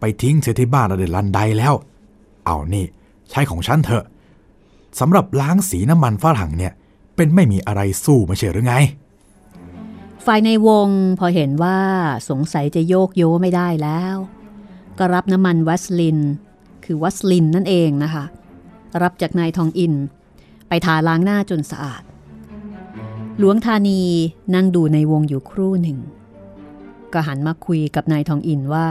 [0.00, 1.74] ไปทิ้งเสียที่บ้านระเดลันไดแล้ว
[2.46, 2.84] เอานี่
[3.30, 4.04] ใช้ของฉันเถอะ
[5.00, 6.72] สำหรับล้างสีน้ำมันฝรั่งเนี่ย
[7.16, 8.74] เป็นไม่มีอะไรสู้ไม่ใช่หรือไง
[10.26, 10.88] ฝ่ายในวง
[11.18, 11.78] พอเห็นว่า
[12.28, 14.16] สงสัยจะโยกโยไม่ได้แล้ว
[15.02, 16.18] ก็รับน้ำมันวัสลิน
[16.84, 18.24] คือวัสลินนั่นเองนะคะ
[19.02, 19.94] รับจากนายทองอิน
[20.68, 22.02] ไปทาล้างหน้าจนสะอาด
[23.38, 24.00] หลวงธานี
[24.54, 25.98] นั่งดูในวงอยู่ครู่หนึ่ง
[27.12, 28.86] ก็หันมาคุยกับนายทองอินว่า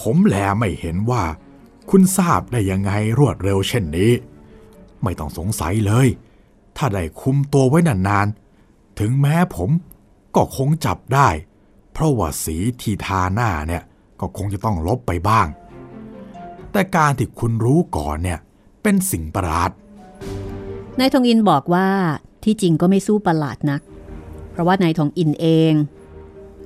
[0.00, 1.22] ผมแลไม่เห็นว่า
[1.90, 4.10] คุณทราบได้ยังไงรวดเร็วเช่นนี้
[5.02, 6.06] ไม่ต้องสงสัยเลย
[6.76, 9.70] ถ้าได้คุมตัวไว้นานๆ ถึงแม้ผม
[10.36, 11.28] ก็คงจับได้
[11.92, 13.82] เพราะว่าสีที่ทาหน้าเนี่ย
[14.20, 15.46] ก็คงจะต้องลบไปบ้าง
[16.72, 18.38] แต่การที่คุณรู้ก่อนเนี่ย
[18.82, 19.70] เป็นสิ่งประหลาด
[20.98, 21.88] นายทองอินบอกว่า
[22.44, 23.82] ที่จริงก็ไม่สู้ประหลาดนัก
[24.50, 25.72] เพราะว่านายทองอินเอง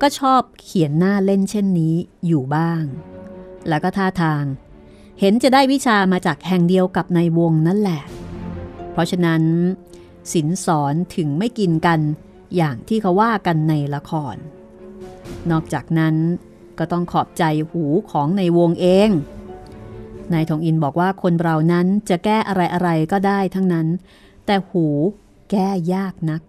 [0.01, 1.95] ก็ชอบเขียนหน้าเล่นเช่นนี้
[2.27, 2.83] อยู่บ้าง
[3.69, 4.45] แล้วก็ท่าทาง
[5.21, 8.03] เห็นจะได้วิชามาจากแห่งเดียวกับในวงนั่นแหละ
[8.93, 9.43] เพราะฉะนั้น
[10.33, 12.01] สินสอนถึงไม่กินกัน
[12.57, 14.37] อย่างที่เขาว่ากันในละคร
[15.51, 16.15] นอกจากนั้น
[16.79, 19.11] ก็ต้องขอบใจหูของในวงเอง
[20.33, 23.87] นายทองอินบอกว่าคนเรานั้นจะแก้อะไรๆก็ได้ทั้งนั้น
[24.47, 24.87] แต่หู
[25.51, 26.41] แก้ยากนัก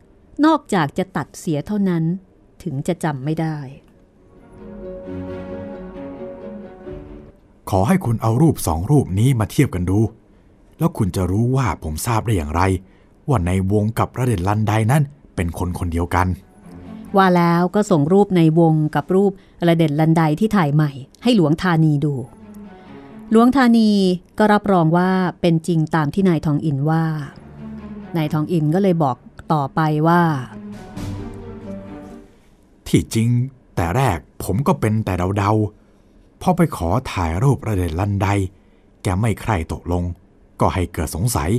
[0.46, 2.04] นอกจากจะตัดเสียเท่านั้น
[2.64, 3.58] ถึงจะจำไม่ได้
[7.70, 10.00] ขอให้คุณเอารูปสองรูปนี้มาเทียบกันดู
[10.78, 12.62] แล้วคุณจะรู้ว่าผมทราบได้อย่างไร
[13.30, 15.04] ว่าในวงกับระเด็นลันไดนั้น
[15.36, 16.28] เป็นคนคนเดียวกัน
[17.18, 19.32] ว่าแล้วก็ส่งรูปในวงกับรูป
[19.68, 20.92] ระเด็นลันไดที่ถ่ายใหม่
[21.24, 22.14] ให้หลวงธานีดู
[23.32, 23.90] หลวงธานี
[24.38, 25.10] ก็รับรองว่า
[25.42, 27.06] เป็นจริงตามที่นายทองอินว่า
[28.18, 29.18] นายทองอินก็เลยบอก
[29.54, 30.22] ต่อไปว่า
[32.88, 33.30] ที่จริง
[33.76, 38.28] แต่แรกผมก็เป็นแต่เดาๆพอไปขอถ่ายรูประเด็นลันได
[39.04, 40.04] แกไม่ใคร่ตกลง
[40.60, 41.52] ก็ให้เกิดสงสัย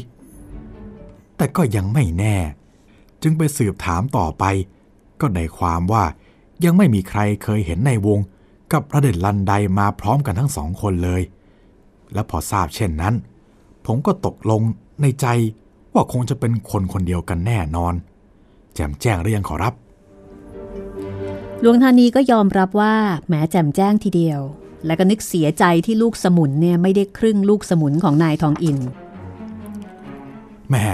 [1.36, 2.36] แต่ก็ยังไม่แน่
[3.22, 4.44] จึงไปสืบถามต่อไป
[5.20, 6.04] ก็ได้ความว่า
[6.64, 8.20] ยังไม่มีใครเคยเห็นในวง
[8.72, 11.22] กับประเด็นลันไดมาพร้อมกันทั้งสองคนเลย
[12.12, 13.14] และพอทราบเช่นนั้น
[13.86, 14.60] ผมก็ตกลง
[15.02, 15.26] ในใจ
[15.94, 17.94] ว่าคงจะเป็นคนคนเดียวกันแน่นอน
[18.74, 19.74] แจมแจ้งหรือยังขอรับ
[21.60, 22.94] หลวงธานีก็ยอมรับว่า
[23.26, 24.40] แหมแจ่มแจ้งทีเดียว
[24.86, 28.78] และก็นึกเสียใจที่ลูกสมุนเนี่ยไม่ได้ครึ่งลูกสมุนของนายทองอิน
[30.70, 30.84] แม่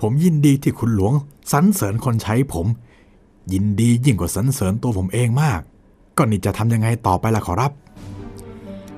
[0.00, 1.12] ผมยินดีที่คุณหลวง
[1.52, 2.66] สรรเสริญคนใช้ผม
[3.52, 5.60] ยินดียิ่งกว่าสรรเสริญตัวผมเองมาก
[6.16, 7.72] ก็นี่จะทำยังไงต่อไปล่ะขอรับ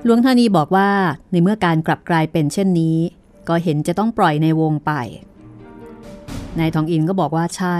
[0.03, 0.89] หลวงธานีบอกว่า
[1.31, 2.97] ในเมื่อการกลับกลายเป็นเช่นนี้
[3.49, 4.91] ก็เห็นจะต้องปล่อยในวงไป
[6.59, 7.77] นายทองอินก็บอกว่าใช่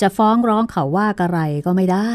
[0.00, 2.12] จะฟ้องร้องเขาว่ากระไรก็ไม่ได้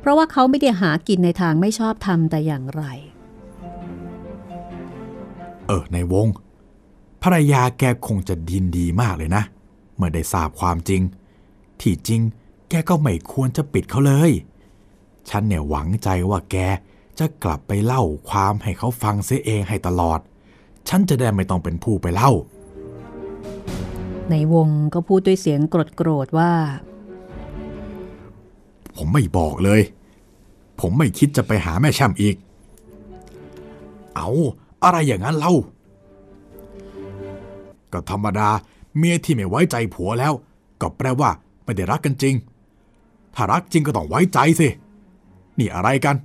[0.00, 2.84] เพราะว่าเขาไม่ได้หากินในทางไม่ชอบทำแต่อย่างไร
[5.66, 6.26] เออในวง
[7.22, 9.42] ภรรยาแกคงจะดินดีมากเลยนะ
[9.96, 11.02] เมื่อได้ทราบความจริง
[11.80, 12.20] ที่จริง
[12.74, 14.32] แกก็ไม่ควรจะปิดเขาเลย
[15.28, 16.56] ฉันเนี่ยหวังใจว่าแก
[17.18, 20.20] จะกลับไปเล่าความให้เขาฟังเสียเองให้ตลอด
[20.88, 22.30] ฉันจะได้ไม่ต้องเป็นผู้ไปเล่า
[24.30, 25.60] ในวงก็พูดด้วยเสียง
[25.96, 26.52] โกรธๆว่า
[28.96, 29.82] ผมไม่บอกเลย
[30.80, 32.36] ผมไม่คิดจะไปหาแม่แช่มอีก
[34.16, 34.28] เอา
[34.84, 35.52] อะไรอย่างนั้นเล่า
[37.92, 38.48] ก็ธรรมดา
[38.96, 40.32] เมียที่ไม่ไว้ใจผัวแล้ว
[40.80, 41.30] ก็แปลว่า
[41.64, 42.36] ไม่ได้รักกันจริง
[43.34, 44.68] ถ้ารักจริงก็ต้องไว้ใจสิ
[45.58, 46.16] นี่อะไรกัน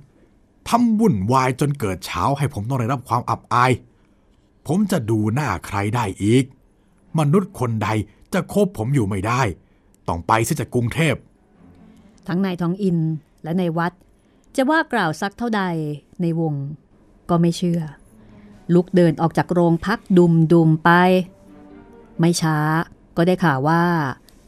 [0.68, 3.72] ทำวุ่นวายจนเกิดเช้าให้ผมต้องได้รับความอับอาย
[4.66, 6.44] ผมจะดูหน้าใครได้อีก
[7.18, 7.88] มนุษย์คนใด
[8.32, 9.40] จะคบผมอยู่ไม่ได้
[10.08, 11.14] ต้องไปซะจากกรุงเทพ
[12.26, 12.98] ทั้งนายทองอิน
[13.42, 13.92] และในวัด
[14.56, 15.62] จะว่ากล่าวสักเท่าใด
[16.22, 16.54] ในวง
[17.30, 17.80] ก็ไม่เชื่อ
[18.74, 20.90] ลุกเดินออกจากโรงพักดุมดุมๆไป
[22.20, 22.56] ไม่ช้า
[23.16, 23.82] ก็ได้ข่าวว่า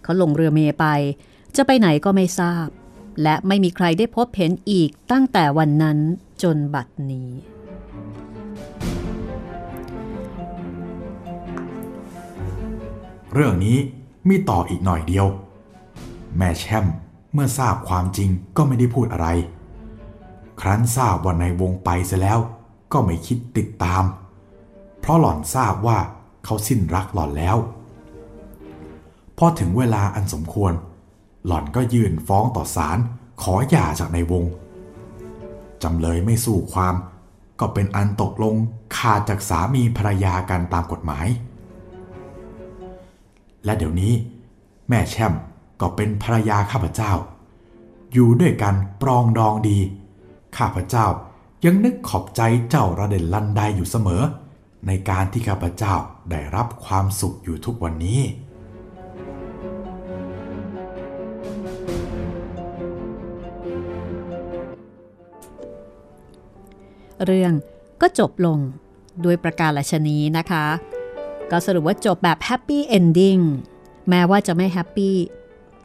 [0.03, 0.87] เขาลงเรือเมไป
[1.57, 2.67] จะไปไหนก็ไม่ทราบ
[3.23, 5.99] และไม่มีใครได้พบเห็นอีกตั้งแต่วันนั้น
[6.43, 7.31] จนบัดนี้
[13.35, 13.79] เรื่องนี้
[14.29, 15.27] มีต่ออีกหน่อยเดียว
[16.37, 16.87] แม่แช่ม
[17.33, 19.29] เมื่อทราบความจริงก็ไม่ได้พูดอะไร
[20.61, 22.39] ครั้นทราบว่าในวงไปเสียแล้ว
[22.93, 24.05] ก็ไม่คิดติดตาม
[25.01, 25.99] เพราะหล่อนทราบว่า
[26.45, 27.57] เขาสิ้นรักหล่อนแล้ว
[29.39, 30.73] พอถึงเวลาอันสมควร
[31.47, 32.99] หล่อนก็ยื่นฟ้องต่อศาล
[33.43, 34.45] ขอหย่าจากในวง
[35.83, 36.95] จำเลยไม่สู้ความ
[37.61, 38.55] ก็เป็นอันตกลง
[38.97, 41.27] ขาดจากสามีภรรยากันตามกฎหมาย
[43.65, 44.13] และเดี๋ยวนี้
[44.89, 45.33] แม่แช่ม
[45.81, 47.13] ก็เป็นภรรยาข้าพเจ้า
[48.13, 49.79] อยู่ด้วยกันปรองดองดี
[50.57, 51.07] ข้าพเจ้า
[51.65, 54.23] ยังนึกขอบใจเจ้าระเด่นลันไดอยู่เสมอ
[54.87, 55.95] ในการที่ข้าพเจ้า
[56.31, 58.21] ได้รับความสุขอยู่ทุกวันนี้
[67.27, 67.53] เรื่อง
[68.01, 68.59] ก็จบลง
[69.25, 70.65] ด้วยประการฉะนี้นะคะ
[71.51, 73.37] ก็สรุปว่าจบแบบ happy ending
[74.09, 75.15] แม้ว่าจะไม่ happy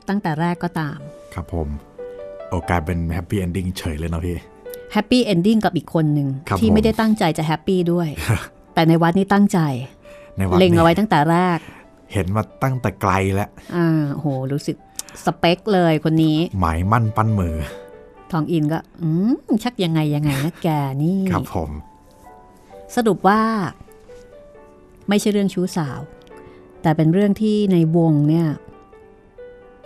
[0.07, 0.97] ตั้งแต่แรกก็ตาม
[1.33, 1.67] ครับผม
[2.51, 4.37] กลายเป็น happy ending เฉยเลยเนาะพี่
[4.93, 8.09] happy ending กับอีกคนหนึ่งครับที่ผมไม่ได้ตั้งใจจะ happy ด้วย
[8.73, 9.59] แต่ในวัดนี้ตั้งใจ
[10.37, 11.59] ในวันเล็งนี้เอาไว้ตั้งแต่แรก
[12.13, 14.77] เห็นมาตั้งแต่ไกลแล้วอ่าโหรู้สึก
[15.25, 17.55] สเปคเลยคนนี้ หมายมั่นปั้นมือ
[18.31, 19.31] ทองอินก็อืม
[19.63, 20.67] ชักยังไงยังไงนะแก
[21.03, 21.69] นี่ครับผม
[22.95, 23.41] สรุปว่า
[25.09, 25.99] ไม่ใช่เรื่องชู้สาว
[26.81, 28.47] แต่เป็นเรื่องที่ในวงเนี่ย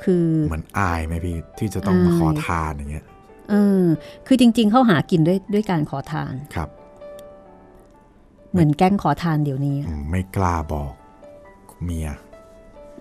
[0.03, 3.05] คือเหมือนอายไหมพี่ ที่จะต้องมาอายขอทานอย่างเงี้ย
[3.49, 3.83] เออ
[4.27, 6.69] คือจริง ๆ เขาหากินด้วยด้วยการขอทานครับ
[8.51, 10.91] เหมือนแก๊งขอทานเดี๋ยวนี้อืมไม่กล้าบอก
[11.83, 12.09] เมีย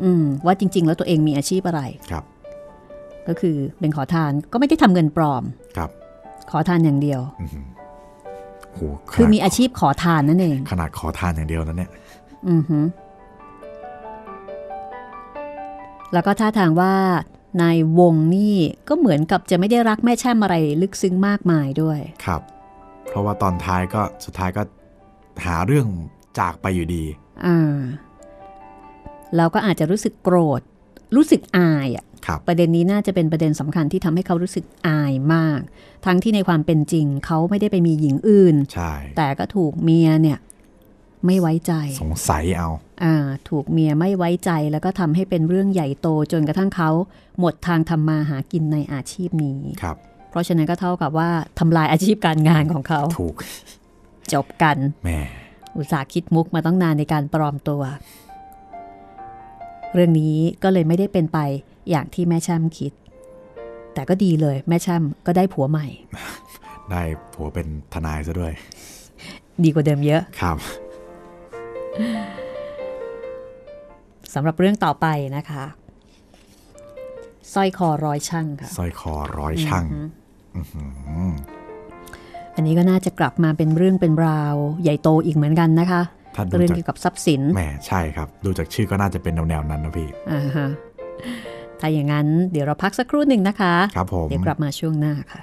[0.02, 2.24] อืม ว่าจริง ๆ แล้วตัวเองมีอาชีพอะไรครับ
[3.28, 5.42] ก็คือเป็นขอทานก็ไม่ได้ทำเงินปลอม
[5.76, 5.90] ครับ
[6.50, 7.66] ขอทานอย่างเดียวอื้อหือ
[8.74, 8.78] โห
[9.10, 11.90] ขคือนาดมีอาชีพขอทานนั่นเอง ขนาดขอทานอย่างเดียวนะเนี่ย
[12.50, 12.78] อือฮึ
[16.12, 16.94] แล้วก็ท่าทางว่า
[17.62, 18.56] นายวงนี่
[18.88, 22.40] ก็เหมือนกับจะไม่ได้รักแม่แช่มอะไรลึกซึ้งมากมายด้วย ครับ
[23.08, 24.62] เพราะว่าตอนท้ายก็สุดท้ายก็
[25.44, 25.86] หาเรื่อง
[26.38, 27.04] จากไปอยู่ดี
[27.46, 27.78] อ่า
[29.36, 30.62] แล้วก็อาจจะรู้สึกโกรธ
[31.16, 35.60] รู้สึกอายอะครับประเด็นนี้น่าจะเป็นประเด็นสำคัญที่ทำให้เขารู้สึกอายมาก
[36.06, 40.38] ทั้งที่ในความเป็นจริงเขาไม่ได้ไปมีหญิงอื่นใช่แต่ก็ถูกเมียเนี่ย
[41.26, 42.68] ไม่ไว้ใจ สงสัยเอา
[43.04, 43.14] อ่า
[43.48, 46.90] ถูกเมียไม่ไว้ใจแล้วก็ทำให้เป็นเรื่องใหญ่โตจนกระทั่งเขา
[47.38, 49.96] หมดทางทำมาหากินในอาชีพนี้ครับ
[50.30, 53.34] เพราะฉะนั้นก็เท่ากับว่าทำลายอาชีพการงานของเขาถูก
[54.32, 55.18] จบกันแม่
[55.76, 57.82] อุตส่าห์คิดมุกมาต้องนานในการปลอมตัว
[59.94, 61.38] เรื่องนี้ก็เลยไม่ได้เป็นไป
[61.90, 62.92] อย่างที่แม่แช่มคิด
[63.94, 65.86] แต่ก็ดีเลยแม่แช่มก็ได้ผัวใหม่
[66.90, 67.02] ได้
[67.34, 68.52] ผัวเป็นทนายซะด้วย
[69.64, 70.56] ดีกว่าเดิมเยอะ ครับ
[74.34, 75.64] สำหรับเรื่องต่อไปนะคะ
[77.54, 79.84] สร้อยคอร้อยช่างค่ะสร้อยคอร้อยช่าง
[80.56, 81.34] อือหืออื้อหือ
[82.54, 86.02] อันนี้ก็น่าจะกลับมาเป็นเรื่องเป็นราว ใหญ่โตอีกเหมือนกันนะคะ
[86.38, 90.68] ถ้าดูเรื่องจากเกี่ยวกับทรัพย์สินแหมใช่ครับ ดูจากชื่อก็น่าจะเป็นแนวๆนั้นนะพี่อ่าฮะ
[91.80, 95.40] ถ้าอย่างนั้นเดี๋ยวเราพักสักครู่หนึ่งนะคะครับผมเดี๋ยวกลับมาช่วงหน้าค่ะ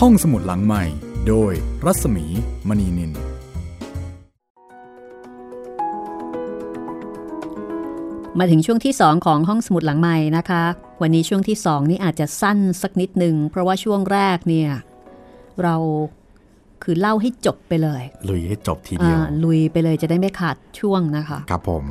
[0.00, 0.84] ห้องสมุดหลังใหม่
[1.28, 1.52] โดย
[1.86, 2.24] รัศมี
[2.68, 3.12] มณีนิน
[8.38, 10.62] มาถึงช่วงที่ 2 ของห้องสมุดหลังใหม่นะคะ
[11.00, 14.70] วันนี้ช่วงที่2นี่อาจจะสั้นสักนิดหนึ่งเพราะว่าช่วงแรกเนี่ย
[15.62, 15.76] เรา
[16.82, 21.84] คือเล่าให้จบไปเลย ลุยให้จบทีเดียวอ่าลุยไปเลยจะได้ไม่ขาดช่วงนะคะ ครับผม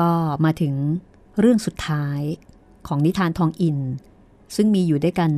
[0.00, 0.10] ก็
[0.44, 0.74] มาถึง
[1.40, 2.20] เรื่องสุดท้าย
[2.88, 3.78] ของนิทานทองอิน
[4.56, 5.30] ซึ่งมีอยู่ด้วยกัน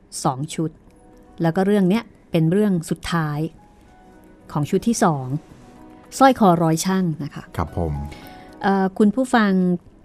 [0.00, 0.70] 2ชุด
[1.42, 3.38] แล้วก็เรื่องเนี้ยเป็นเรื่องสุดท้าย
[4.52, 5.26] ของชุดที่สอง
[6.18, 7.92] สร้อยคอร้อยช่างนะคะ ครับผม
[8.62, 9.50] เอ่อคุณผู้ฟัง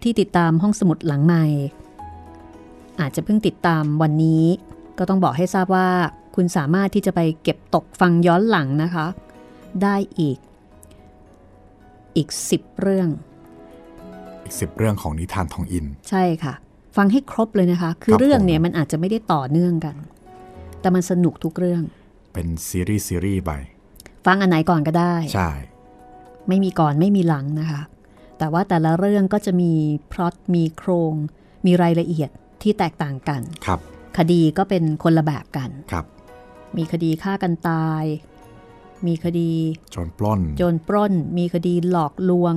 [0.03, 1.45] ที่ติดตามห้องสมุดหลังใหม่
[2.99, 4.43] อาจจะเพิ่งติดตามวันนี้
[4.97, 5.87] ก็ต้องบอกให้ทราบว่า
[6.35, 9.05] คุณสามารถที่จะไปเก็บตกฟังย้อนหลังนะคะ
[9.83, 10.37] ได้อีก
[12.17, 13.09] อีก 10 เรื่อง
[14.43, 16.53] อีกสิบเรื่องของนิทานทองอิน ใช่ค่ะ
[16.97, 19.95] ฟังให้ครบเลยนะคะ คือครับเรื่องผมเนี่ยมันอาจจะไม่ได้ต่อเนื่องกัน
[20.81, 21.83] แต่มันสนุกทุกเรื่อง
[22.33, 23.51] เป็นซีรีส์ซีรีส์ไป
[24.25, 25.49] ฟังอันไหนก่อนก็ได้ ใช่
[26.47, 27.81] ไม่มีก่อนไม่มีหลังนะคะ
[28.37, 29.71] แต่ว่าแต่ละเรื่องก็จะมี
[30.11, 31.13] พล็อตมีโครง
[31.65, 32.29] มีรายละเอียด
[32.63, 33.79] ที่แตกต่างกันครับ
[34.17, 36.05] คดีก็เป็นคนละแบบกันครับ
[36.77, 38.03] มีคดีฆ่ากันตาย
[39.07, 39.51] มีคดี
[39.91, 42.55] โจนปล้นโจรปล้น มีคดีหลอกลวง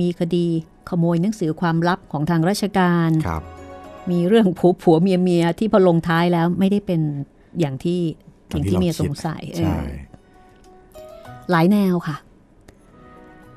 [0.00, 0.46] มีคดี
[0.88, 3.42] ขโมยหนังสือความลับของทางราชการครับ
[4.10, 7.00] มีเรื่องผัวผัวเมียเมียที่พอลงท้ายแล้วไม่ได้เป็น
[7.60, 8.00] อย่างที่
[8.48, 9.92] อย่างที่เมียสงสัยใช่เออ
[11.50, 12.16] หลายแนวค่ะ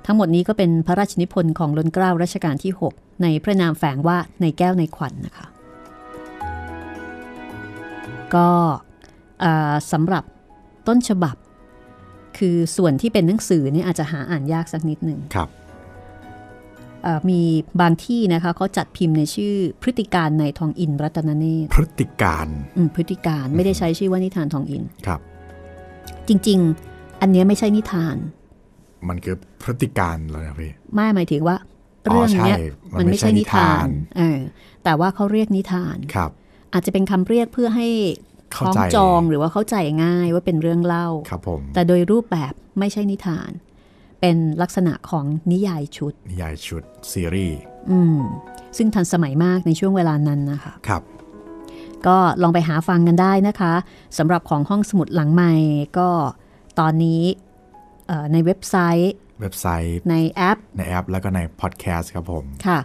[0.05, 5.47] ทั้งหมดนี้ก็เป็นพระราชนิพนธ์ของล้นเกล้ารัชกาลที่ 6 ในพระนามแฝงว่าในแก้วในขวัญนนะคะ
[8.35, 8.47] ก็
[9.43, 10.23] อ่าสำหรับ
[10.87, 11.35] ต้นฉบับ
[12.37, 15.49] คือส่วนที่เป็นหนังสือเนี่ยอาจจะหาอ่านยากสักนิดหนึ่งครับ
[17.03, 17.41] เอ่อมี
[17.81, 22.47] บางที่นะคะเขาจัดพิมพ์ในชื่อพฤติการในทองอินรัตนเนตรพฤติการ
[22.77, 25.19] อืมพฤติการไม่ได้ใช้ชื่อว่านิทานทองอินครับ
[26.27, 26.59] จริง
[26.89, 28.15] ๆ อันเนี้ยไม่ใช่นิทาน
[29.07, 31.57] มันคือพฤติการเลยนะพี่ไม่หมายถึงว่า
[32.09, 34.39] อ๋อเรื่องเนี้ยใช่มัมันนไม่ไม่ใช่ใช่นิทานนิทานเออ
[34.83, 36.31] แต่ว่าเขาเรียกนิทานครับ
[36.73, 37.87] อาจจะเป็นคำเรียกเพื่อให้
[38.53, 43.51] คเข้าล้องใจจองหรือว่าเข้าใจง่ายว่าเป็นเรื่องเล่าครับผมแต่โดยรูปแบบไม่ใช่นิทาน
[44.21, 47.59] เป็นลักษณะของนิยายชุด นิยายชุดซีรีส์
[47.91, 48.19] อืม
[48.77, 51.03] ซึ่งทันสมัยมากในช่วงเวลานั้นนะคะครับ
[52.07, 53.73] ก็ลองไปหาฟังกันได้นะคะ
[54.17, 55.53] สำหรับของห้องสมุดหลังใหม่
[55.97, 56.09] ก็
[56.79, 57.21] ตอนนี้
[58.07, 62.79] เอ่อในเว็บไซต์ เว็บไซต์ในแอป ในแอป แล้วก็ในพอดแคสต์ครับผม ค่ะ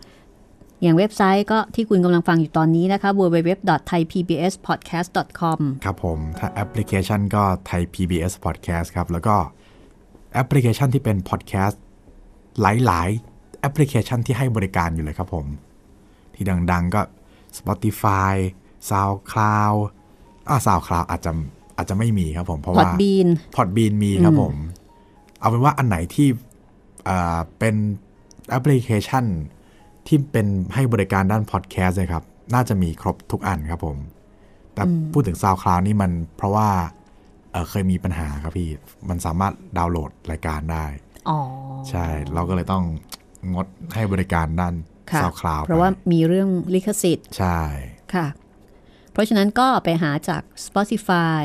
[0.82, 9.36] อย่างเว็บไซต์ก็ที่คุณกำลังฟังอยู่ตอนนี้นะคะ www.thaipbspodcast.com ครับผม ถ้าแอปพลิเคชันก็ไทย PBS Podcast ครับ แล้วก็
[10.34, 11.82] แอปพลิเคชันที่เป็นพอดแคสต์
[12.60, 15.46] หลาย ๆ แอปพลิเคชันที่ให้บริการอยู่เลยครับผม
[16.34, 17.00] ที่ดัง ๆ ก็
[17.58, 18.34] Spotify
[18.90, 19.76] SoundCloud
[20.48, 21.30] อ่า SoundCloud อาจจะ
[21.76, 24.54] อาจจะไม่มีครับผม เพราะว่า Podbean พอดบีนมีครับผม
[25.38, 26.28] เอาเป็นว่าอันไหนที่
[27.08, 27.74] อ่าเป็น
[28.50, 29.24] แอปพลิเคชัน
[30.06, 32.24] ที่เป็นให้บริการด้านพอดแคสต์เลยครับ
[32.54, 33.98] น่าจะมีครบทุกอันครับผม
[34.74, 34.82] แต่
[35.12, 36.68] พูดถึง SoundCloud นี่มันเพราะว่า
[37.50, 38.70] เอ่อเคยมีปัญหาครับพี่
[39.08, 40.86] มันสามารถดาวน์โหลดรายการได้
[41.28, 41.38] อ๋อ
[41.90, 42.84] ใช่ เราก็เลยต้อง
[43.52, 44.74] งดให้บริการด้าน
[45.12, 47.60] ค่ะ SoundCloud เพราะว่าไปมีเรื่องลิขสิทธิ์ ใช่
[48.14, 48.26] ค่ะ
[49.12, 51.42] เพราะฉะนั้นก็ไปหาจาก Spotify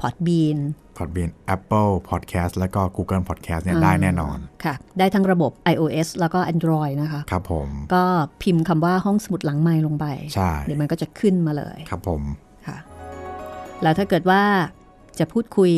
[0.00, 0.58] Podbean
[0.96, 8.04] Podbean Apple Podcast แล้วก็ Google Podcast เนี่ยได้แน่นอน ค่ะ ได้ทั้งระบบ iOS แล้วก็ Android นะคะ ครับผม ก็
[8.42, 12.22] พิมพ์คำว่าห้องสมุดหลังไม้ลงไป ใช่ เดี๋ยวมันก็จะขึ้นมาเลย ครับผม
[12.66, 12.78] ค่ะ
[13.82, 14.42] แล้วถ้าเกิดว่า
[15.18, 15.72] จะพูดคุย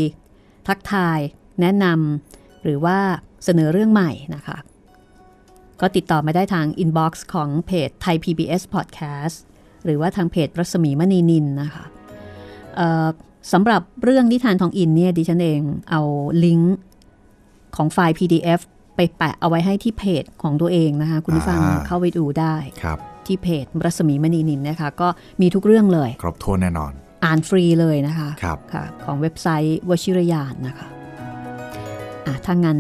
[0.69, 1.19] ทักทาย
[1.61, 2.99] แนะนำหรือว่า
[3.45, 4.59] เสนอเรื่องใหม่นะคะ
[5.81, 9.37] ก็ติดต่อมาได้ทาง inbox ของเพจไทย PBS Podcast
[9.85, 11.85] หรือว่าทางเพจรัศมีมณีนินนะคะ
[12.77, 13.09] เอ่อ
[13.53, 16.03] สำหรับเรื่องนิทานทองอินเนี่ยดิฉันเองเอา
[16.45, 16.77] ลิงก์
[17.77, 18.61] ของไฟล์ PDF
[18.97, 25.09] ไปแปะเอาไว้ให้ที่เพจของตัวเองนะคะ คุณผู้ฟังอ่าเข้าไปดูได้ครับที่เพจรัศมีมณีนินนะคะ ก็
[25.41, 26.93] มีทุกเรื่องเลย ครบถ้วนแน่นอน
[27.25, 30.87] อ่านฟรีเลยนะคะครับค่ะ ของเว็บไซต์วชิรยานนะคะ
[32.27, 32.79] อะถ้างั้น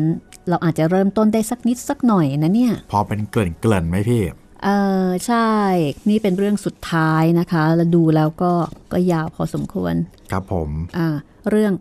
[0.49, 4.23] เราอาจจะเริ่มต้นได้สักนิดสักหน่อยนะเนี่ย พอเป็นเกลิ่นเกลิ่นๆไหมพี่
[4.65, 4.69] เอ
[5.07, 5.51] อใช่
[6.09, 8.53] นี่เป็นเรื่องสุดท้ายนะคะแล้วดูแล้วก็
[8.93, 9.95] ก็ยาวพอสมควร
[10.31, 11.09] ครับผมอ่า
[11.51, 11.73] เรื่อง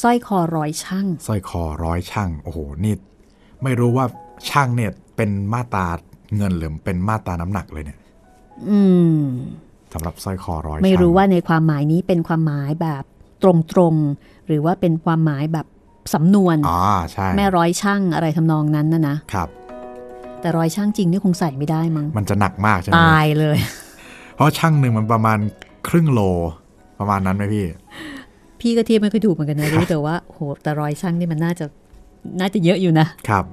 [0.00, 2.94] สร้อยคอร้อยช่างสร้อยคอร้อยช่างโอ้โหนี่
[3.62, 4.04] ไม่รู้ว่า
[4.50, 5.86] ช่างเนี่ยเป็นมาตรา
[6.36, 7.98] เงินหรือเป็นมาตราน้ำหนักเลยเนี่ย
[8.70, 8.80] อื
[9.16, 9.20] ม
[9.92, 13.04] สำหรับสร้อยคอร้อยไม่รู้ช่งว่าในความหมายนี้เป็นความหมายแบบ
[13.42, 13.44] ต
[13.78, 15.66] รงๆหรือว่าเป็นความหมายแบบ
[16.14, 16.80] สำนวน อ๋อ
[17.12, 19.48] ใช่ แม่ร้อยช่างอะไรทำนองนั้นนะนะครับ
[20.44, 23.58] แต่ร้อยช่างจริงนี่คงใส่ไม่ได้มั้ง มันจะหนักมากใช่ไหมตายเลย
[24.34, 25.38] เพราะช่างหนึ่งมันประมาณ
[25.88, 26.20] ครึ่งโล
[26.98, 27.66] ประมาณนั้นไหมพี่
[28.60, 31.66] พี่ก็เทียบไม่ค่อยถูกเหมือนกันนะรู้แต่ว่าโหแต่ร้อยช่างนี่มันน่าจะ
[32.40, 33.44] น่าจะเยอะอยู่นะครับ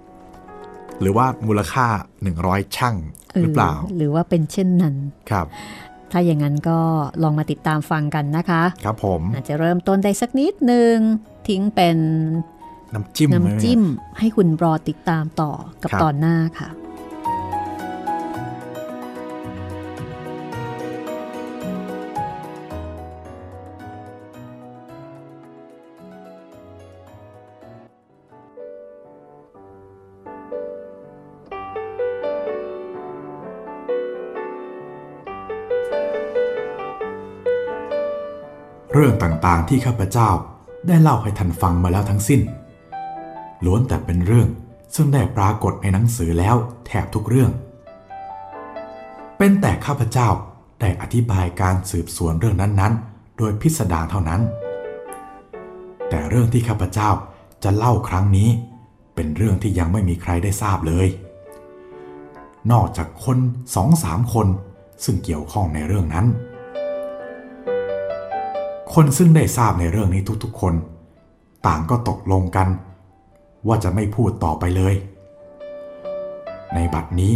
[1.01, 1.85] หรือว่ามูลค่า
[2.31, 2.95] 100 ช่าง
[3.41, 4.95] หรือเปล่า หรือว่าเป็นเช่นนั้น
[5.31, 5.45] ครับ
[6.11, 6.79] ถ้าอย่างนั้นก็
[7.23, 10.95] ลองมาติดตามฟังกันนะคะ ครับผมอาจจะเริ่มต้นได้สักนิดหนึ่ง
[11.47, 11.97] ทิ้งเป็น
[12.93, 13.81] น้ำจิ้มไหน้ำจิ้ม
[14.19, 15.51] ให้คุณรอติดตามต่อ
[15.83, 16.69] กับครับตอนหน้าค่ะ
[38.95, 40.29] เรื่องต่างๆที่ข้าพเจ้า
[40.87, 42.41] ได้เล่าให้ท่านฟังมาแล้วทั้งสิ้น
[43.65, 44.49] ล้วนแต่เป็นเรื่อง
[44.95, 47.51] ซึ่งได้ปรากฏในหนังสือแล้วแทบทุกเรื่อง
[49.37, 50.29] เป็นแต่ข้าพเจ้า
[50.81, 54.41] ได้อธิบายการสืบสวนเรื่องนั้นๆ โดยพิสดารเท่านั้น
[56.09, 57.09] แต่เรื่องที่ข้าพเจ้า
[57.63, 58.49] จะเล่าครั้งนี้
[59.15, 61.07] เป็นเรื่องที่ยังไม่มีใครได้ทราบเลย
[62.71, 63.37] นอกจากคน
[63.75, 64.47] สองสามคน
[65.03, 66.27] ซึ่งเกี่ยวข้องในเรื่องนั้น
[68.93, 70.73] คนซึ่งได้ทราบในเรื่องนี้ทุกๆคน
[71.67, 72.67] ต่างก็ตกลงกัน
[73.67, 74.95] ว่าจะไม่พูดต่อไปเลย
[76.73, 77.33] ในบัดนี้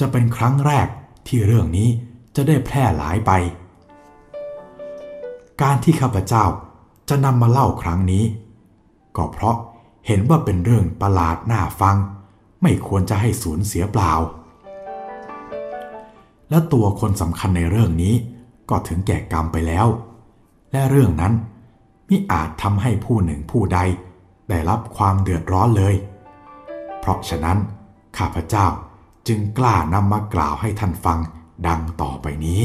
[0.00, 0.86] จะเป็นครั้งแรก
[1.28, 1.88] ที่เรื่องนี้
[2.36, 3.30] จะได้แพร่หลายไป
[5.62, 6.44] การที่ข้าพเจ้า
[7.08, 8.24] จะนำมาเล่าครั้งนี้
[9.16, 9.56] ก็เพราะ
[10.06, 11.96] เห็นว่าเป็นเรื่องประหลาดน่าฟัง
[12.62, 14.12] ไม่ควรจะให้สูญเสียเปล่า
[16.50, 18.14] และตัวคนสำคัญในเรื่องนี้
[18.70, 19.86] ก็ถึงแก่กรรมไปแล้ว
[20.72, 21.34] และเรื่องนั้น
[22.08, 23.78] มิอาจทำให้ผู้หนึ่งผู้ใด
[24.48, 25.94] ได้รับความเดือดร้อนเลย
[27.00, 27.58] เพราะฉะนั้น
[28.18, 28.66] ข้าพเจ้า
[29.28, 31.18] จึงกล้านำมากล่าวให้ท่านฟัง
[31.66, 32.64] ดังต่อไปนี้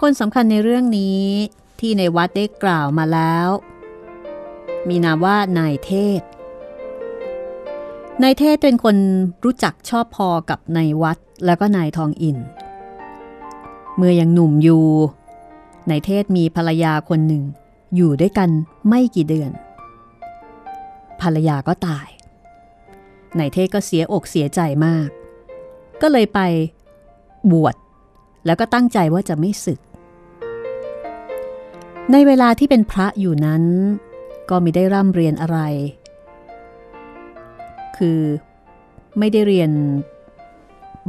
[0.00, 1.24] คนสำคัญในเรื่องนี้
[1.80, 3.48] ที่ในวัดได้กล่าวมาแล้ว
[4.88, 6.22] มีนามว่านายเทศ
[8.22, 8.96] นายเทศเป็นคน
[9.44, 12.38] รู้จักชอบพอกับนายวัดแล้วก็นายทองอิน
[13.96, 14.84] เมื่อยังหนุ่มอยู่
[15.90, 17.42] นายเทศมีภรรยาคนหนึ่ง
[17.96, 18.50] อยู่ด้วยกัน
[18.88, 19.50] ไม่กี่เดือน
[21.20, 22.08] ภรรยาก็ตาย
[23.38, 25.08] นายเทศก็เสียอกเสียใจมาก
[26.02, 26.40] ก็เลยไป
[27.52, 27.74] บวช
[28.46, 29.80] แล้วก็ตั้งใจว่าจะไม่ศึก
[32.12, 33.62] ในเวลาที่เป็นพระอยู่นั้น
[34.50, 35.58] ก็ไม่ได้ร่ำเรียนอะไร
[38.00, 38.20] คือ
[39.18, 39.70] ไม่ได้เรียน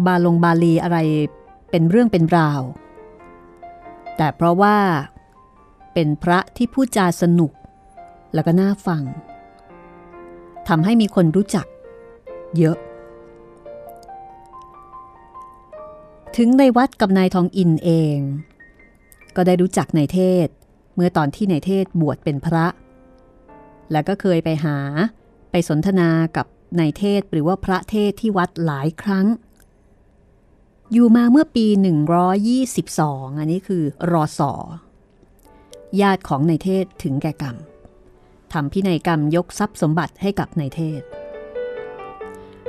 [0.05, 0.97] บาลงบาลีอะไร
[1.69, 2.61] เป็นเรื่องเป็นราว
[4.17, 4.77] แต่เพราะว่า
[5.93, 7.51] เป็นพระที่พูดจาสนุก
[8.33, 9.03] แล้วก็น่าฟัง
[10.67, 11.65] ทำให้มีคนรู้จัก
[12.57, 12.77] เยอะ
[16.37, 18.17] ถึงในวัดกับนายทองอินเอง
[19.35, 20.47] ก็ได้รู้จักนายเทศ
[20.95, 22.65] เมื่อตอนที่นายเทศบวชเป็นพระ
[23.91, 24.77] แล้วก็เคยไปหา
[25.51, 26.45] ไปสนทนากับ
[26.79, 29.27] นายเทศหรือว่าพระเทศที่วัดหลายครั้ง
[30.91, 31.65] อยู่มาเมื่อปี
[32.53, 34.53] 122 อันนี้คือรอสอ
[36.01, 37.55] ญาติของนายเทศถึงแก่กรรม
[38.53, 41.01] ทำพินัยกรรมยกทรัพย์สมบัติให้กับนายเทศ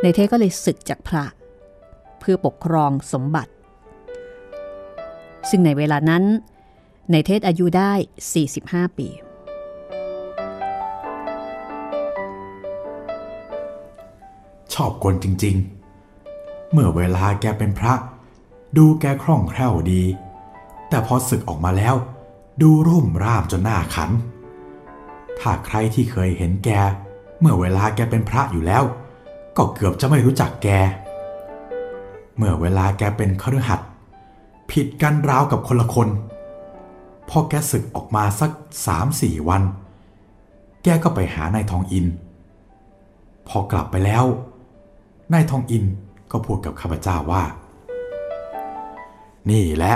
[0.03, 1.25] นายเทศก็เลยศึกจากพระ
[2.21, 3.53] เพื่อปกครองสมบัติ
[5.51, 6.25] ซึ่งในเวลานั้น
[7.13, 7.93] นายเทศอายุได้
[8.47, 9.09] 45 ปี
[14.75, 15.57] ชอบกลจริง
[16.15, 17.95] ๆ เมื่อเวลาแกเป็นพระ
[18.77, 20.03] ดูแกคล่องแคล่วดี
[20.89, 21.95] แต่พอศึกออกมาแล้ว
[22.63, 24.11] ดูรุ่มร่ามจนหน้าขัน
[25.41, 26.71] ถ้าใครที่เคยเห็นแก
[27.41, 28.85] เมื่อเวลาแกเป็นพระอยู่แล้ว
[29.57, 30.69] ก็เกือบจะไม่รู้จักแก
[32.37, 33.89] เมื่อเวลาแกเป็นคฤหัสถ์
[34.71, 36.09] ผิดกันราวกับคนละคน
[37.29, 38.51] พอแกศึกออกมาสัก
[38.87, 39.63] สามสี่วัน
[40.83, 42.07] แกก็ไปหานายทองอิน
[43.49, 44.25] พอกลับไปแล้ว
[45.33, 45.85] นายทองอิน
[46.33, 47.43] ก็พูดกับข้าพเจ้าว่า
[49.51, 49.95] นี่แหละ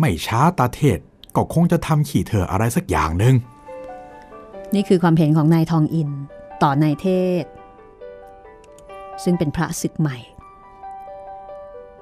[0.00, 0.98] ไม่ช้าตาเทศ
[1.36, 3.34] ก็คงจะทำขี่เธออะไรสักอย่างหนึ่ง
[4.74, 6.10] นี่คือความเห็นของนายทองอิน
[6.62, 7.06] ต่อนายเท
[7.42, 7.44] ศ
[9.24, 10.18] ซึ่งเป็นพระศึกใหม่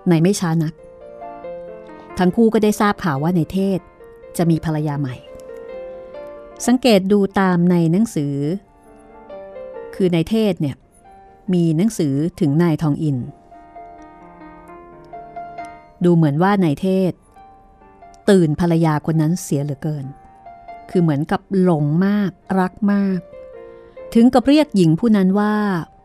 [0.09, 0.75] ในไม่ช้านัก
[2.19, 3.81] ทั้งคู่ก็ได้ทราบข่าวว่านายเทศ
[4.37, 5.17] จะมีภรรยาใหม่
[6.67, 8.35] สังเกตดูตามในหนังสือ
[9.95, 10.77] คือนายเทศเนี่ย
[11.53, 13.19] มีหนังสือถึงนายทองอิน
[16.05, 17.13] ดูเหมือนว่านายเทศ
[18.31, 20.07] ตื่นภรรยาคนนั้นเสียเหลือเกิน
[20.91, 22.31] คือเหมือนกับหลงมาก
[22.61, 23.21] รักมาก
[24.15, 25.55] ถึงกับเรียกหญิงผู้นั้นว่า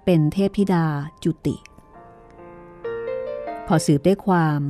[0.06, 0.86] เป็นเทพธิดา
[1.24, 1.56] จุติ
[3.68, 4.62] พอสืบได้ความ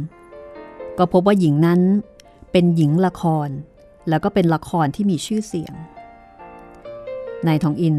[0.98, 1.82] ก็พบว่าหญิงนั้น
[2.52, 3.50] เป็นหญิงละคร
[4.10, 5.74] แล้วก็เป็นละครที่มีชื่อเสียง
[7.48, 7.98] นายทองอิน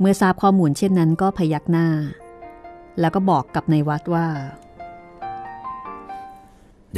[0.00, 1.88] เมื่อทราบข้อมูลเช่นนั้นก็พยักหน้า
[3.00, 4.26] แล้วก็บอกกับนายวัดว่า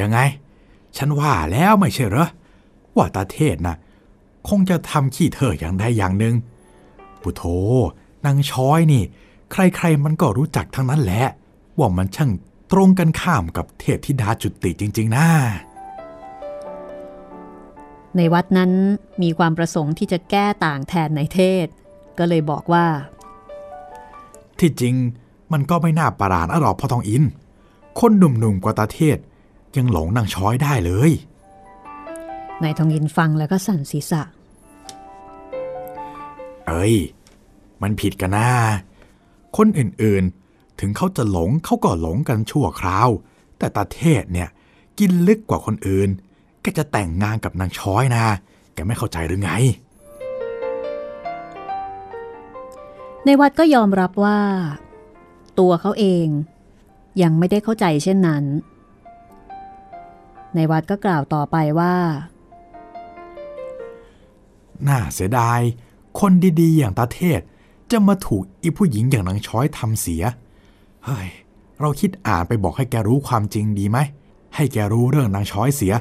[0.00, 0.18] ยังไง
[0.96, 2.28] ฉันว่าแล้วไม่ใช่เหรอ
[2.96, 3.76] ว่าตาเทศนะ่ะ
[4.48, 6.34] คงจะทำขี้เธออย่างใดอย่างหนึ่ง
[7.22, 7.42] ปุโธ
[8.26, 9.02] นางช้อยนี่
[9.52, 11.24] ใครๆมันก็รู้จักทั้งนั้นแหละ
[11.78, 12.30] ว่ามันช่าง
[12.72, 15.26] ตรงกันข้ามกับเทพธิดาจุติจริง ๆนะ
[18.16, 18.72] ในวัดนั้น
[19.22, 21.66] มีความประสงค์ที่จะแก้ต่างแทนนายเทศ
[22.18, 22.86] ก็เลยบอกว่า
[24.58, 24.94] ที่จริง
[25.52, 27.22] มันก็ไม่น่าประหลาดอะหรอกพ่อทองอิน
[28.00, 29.18] คนหนุ่มๆกว่าตาเทศ
[29.76, 31.10] ยังหลงนางช้อยได้เลย
[32.62, 34.22] นายทองอินฟังแล้วก็สั่นศีรษะ
[36.66, 36.94] เอ้ย
[37.82, 38.48] มันผิดกันนะ
[39.56, 43.08] คนอื่นๆ ถึงเขาจะหลงเขาก็หลงกันชั่วคราว
[43.58, 44.48] แต่ตาเทศเนี่ย
[44.98, 46.08] กินลึกกว่าคนอื่น
[46.60, 48.24] แกจะแต่งงานกับนางช้อยนะ
[48.74, 49.50] แกไม่เข้าใจหรือไง
[53.26, 54.40] ในวัดก็ยอมรับว่า
[55.58, 56.26] ตัวเขาเอง
[57.22, 58.44] ยังไม่ได้เข้าใจเช่นนั้น
[60.54, 61.94] ในวัดก็กล่าวต่อไปว่า
[64.88, 65.60] น่าเสียดาย
[66.20, 67.40] คนดีๆ อย่างตาเทศ
[67.90, 70.22] จะมาถูกอีผู้หญิงอย่างนางช้อยทำเสีย
[71.04, 71.28] เฮ้ย
[71.80, 73.98] เราคิดอ่านไปบอกให้แกรู้ความจริงดีไหม
[74.54, 75.92] ให้แกรู้เรื่องนางช้อยเสีย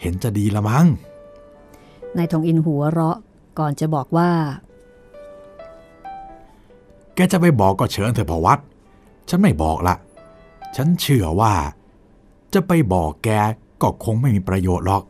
[0.00, 0.86] เห็นจะดีละมั้ง
[2.16, 3.18] นายทองอินหัวเราะ
[3.58, 4.30] ก่อนจะบอกว่า
[7.14, 8.58] แกจะไปบอกก็เชิญเถอะพอวัด
[9.28, 9.94] ฉันไม่บอกละ
[10.76, 11.54] ฉันเชื่อว่า
[12.54, 13.28] จะไปบอกแก
[13.82, 15.02] ก็คงไม่มีประโยชน์หรอก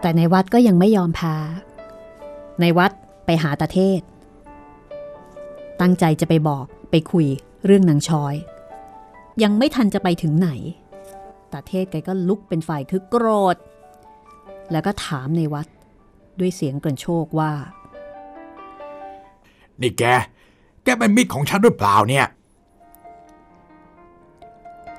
[0.00, 1.36] แต่ในวัดก็ยังไม่ยอมแพ้
[2.60, 2.92] ในวัด
[3.24, 4.00] ไปหาตาเทศ
[5.80, 7.26] ตั้งใจจะไปบอกไปคุย
[7.64, 8.34] เรื่องนางชอย
[9.42, 10.50] ยังไม่ทันจะไปถึงไหน
[11.52, 13.56] ตาเทศแกก็ลุกเป็นฝ่ายคือโกรธ
[14.72, 15.66] แล้วก็ถามในวัด
[16.38, 17.52] ด้วยเสียงกระโชกว่า
[19.80, 20.04] นี่แก
[20.84, 22.26] แกเป็นมิตรของฉันหรือเปล่าเนี่ย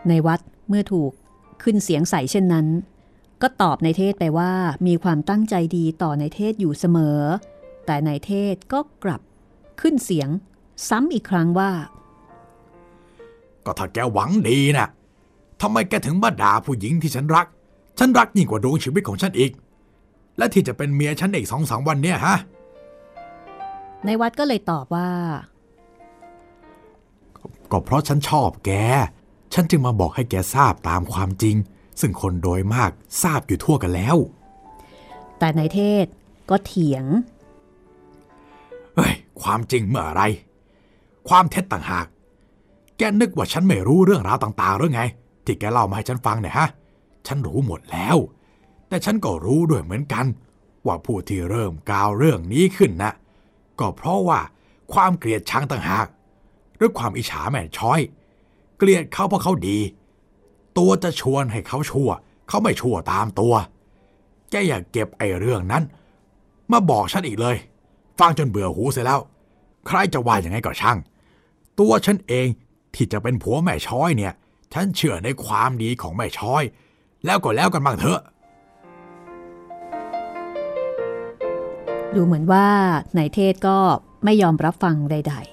[0.07, 1.11] ในวัดเมื่อถูก
[1.63, 2.67] ขึ้นเสียงใส่เช่นนั้น
[3.41, 4.51] ก็ตอบในเทศไปว่า
[4.87, 7.19] มีความตั้งใจดีต่อในเทศอยู่เสมอ
[7.85, 9.21] แต่ในเทศก็กลับ
[9.81, 10.29] ขึ้นเสียง
[10.89, 11.71] ซ้ำอีกครั้งว่า
[13.65, 14.87] ก็ถ้าแกหวังดีนะ
[15.61, 17.47] ทำไมแกถึงมาด่าผู้หญิงที่ฉันรัก
[17.99, 19.51] ฉันรักยิ่งกว่าดวงชีวิตของฉันอีก
[20.37, 22.35] และที่จะเป็นเมียฉันอีกสองสามวันเนี่ยฮะ
[24.05, 25.09] ในวัดก็เลยตอบว่า
[27.73, 28.71] ก็เพราะฉันชอบแก
[29.53, 31.55] ฉันจึงมาบอกให้แกทราบตามความจริง
[31.99, 32.91] ซึ่งคนโดยมาก
[33.23, 34.17] ทราบอยู่ทั่วกันแล้ว
[35.39, 36.05] แต่ในเทศ
[36.49, 37.05] ก็เถียง
[38.95, 40.23] เฮ้ย ความจริงเมื่ออะไร
[41.29, 42.05] ความเท็จต่างหาก
[42.97, 45.01] แกนึกว่าฉันไม่รู้เรื่องราวต่างๆหรือไง
[45.45, 46.67] ที่แกเล่ามาให้ฉันฟังเนี่ยฮะ
[47.27, 48.17] ฉันรู้หมดแล้ว
[48.87, 50.25] แต่ฉันก็รู้ด้วยเหมือนกัน
[50.85, 53.11] ว่าผู้ที่เริ่มกล่าวเรื่องนี้ขึ้นนะ
[53.79, 54.39] ก็เพราะว่า
[54.93, 56.07] ความเกลียดชังต่างหาก
[56.83, 57.99] หรือความอิจฉาแม่ช้อย
[58.77, 59.79] เกลียดเขาเพราะเขาดี
[60.77, 62.09] ตัวจะชวนให้เขาชั่ว
[62.47, 63.53] เขาไม่ชั่วตามตัว
[64.51, 65.83] แกอย่าเก็บไอ้เรื่องนั้น
[66.71, 67.55] มาบอกฉันอีกเลย
[68.19, 69.19] ฟังจนเบื่อหูเสียแล้ว
[69.87, 70.97] ใครจะว่าอย่างไงก็ช่าง
[71.79, 72.47] ตัวฉันเอง
[72.93, 74.33] ที่จะเป็นผัวแม่ช้อยเนี่ย
[74.73, 76.63] ฉันเชื่อในความดีของแม่ช้อย
[77.25, 78.21] แล้วก็แล้วกันบ้างเถอะ
[82.15, 82.67] ดูเหมือนว่า
[83.15, 83.77] ในเทศก็
[84.23, 85.52] ไม่ยอมรับฟังใดๆ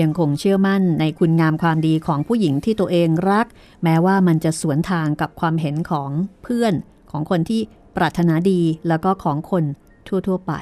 [0.00, 3.46] ยังคงเชื่อมั่นในคุณงามความดีของผู้หญิงที่ตัวเองรัก
[3.82, 6.10] แม้ว่ามันจะสวนทางกับความเห็นของ
[6.42, 6.74] เพื่อน
[7.10, 7.60] ของคนที่
[7.96, 9.64] ปรารถนาดีแล้วก็ของคน
[10.08, 10.54] ทั่ว ๆ ไป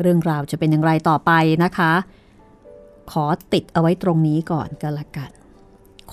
[0.00, 1.32] เรื่องราวจะเป็นอย่างไรต่อไป
[1.64, 1.92] นะคะ
[3.12, 5.30] ขอติดเอาไว้ตรงนี้ก่อนก็แล้วกัน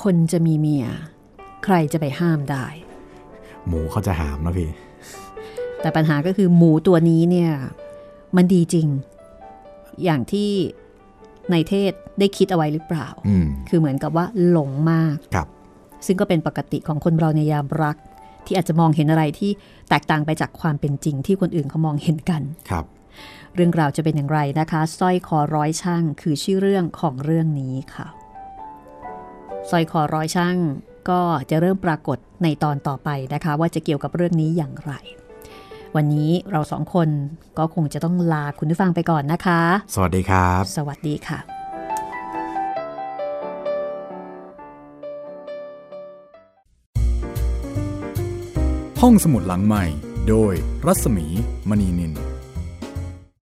[0.02, 0.88] คนจะมีเมีย
[1.64, 2.66] ใครจะไปห้ามได้
[3.68, 4.70] หมูเขาจะหามนะพี่
[5.82, 7.52] แต่ปัญหาก็คือหมูตัวนี้เนี่ย
[8.36, 8.88] มันดีจริง
[10.04, 10.52] อย่างที่
[11.52, 15.48] ในเทศได้คิดเอาไว้หรือเปล่าอืมคือเหมือนกับว่าหลงมากครับ
[16.06, 17.98] ซึ่งก็เป็นปกติของคนเราในยามรัก
[18.46, 19.52] ที่อาจจะมองเห็นอะไรที่
[19.90, 22.86] แตกต่างไปจากความเป็นจริงที่คนอื่นเขามองเห็นกันครับ
[23.56, 28.08] เรื่องราวจะเป็นอย่างไรนะคะสร้อยคอร้อยช่างคือชื่อเรื่องของเรื่องนี้ค่ะ
[29.70, 30.58] สร้อยคอร้อยช่าง
[31.10, 34.94] ก็จะเริ่มปรากฏในตอนต่อไปนะคะ ว่าจะเกี่ยวกับเรื่องนี้อย่างไร
[35.96, 37.10] วันนี้เราสองคน
[37.58, 39.62] ก็คงจะต้องลาคุณผู้ฟังไปก่อนนะคะ
[39.94, 41.40] สวัสดีครับ สวัสดีค่ะ
[49.02, 49.84] ห้องสมุดหลังใหม่
[50.30, 50.54] โดย
[50.86, 51.26] รัศมี
[51.70, 52.14] มณีนิน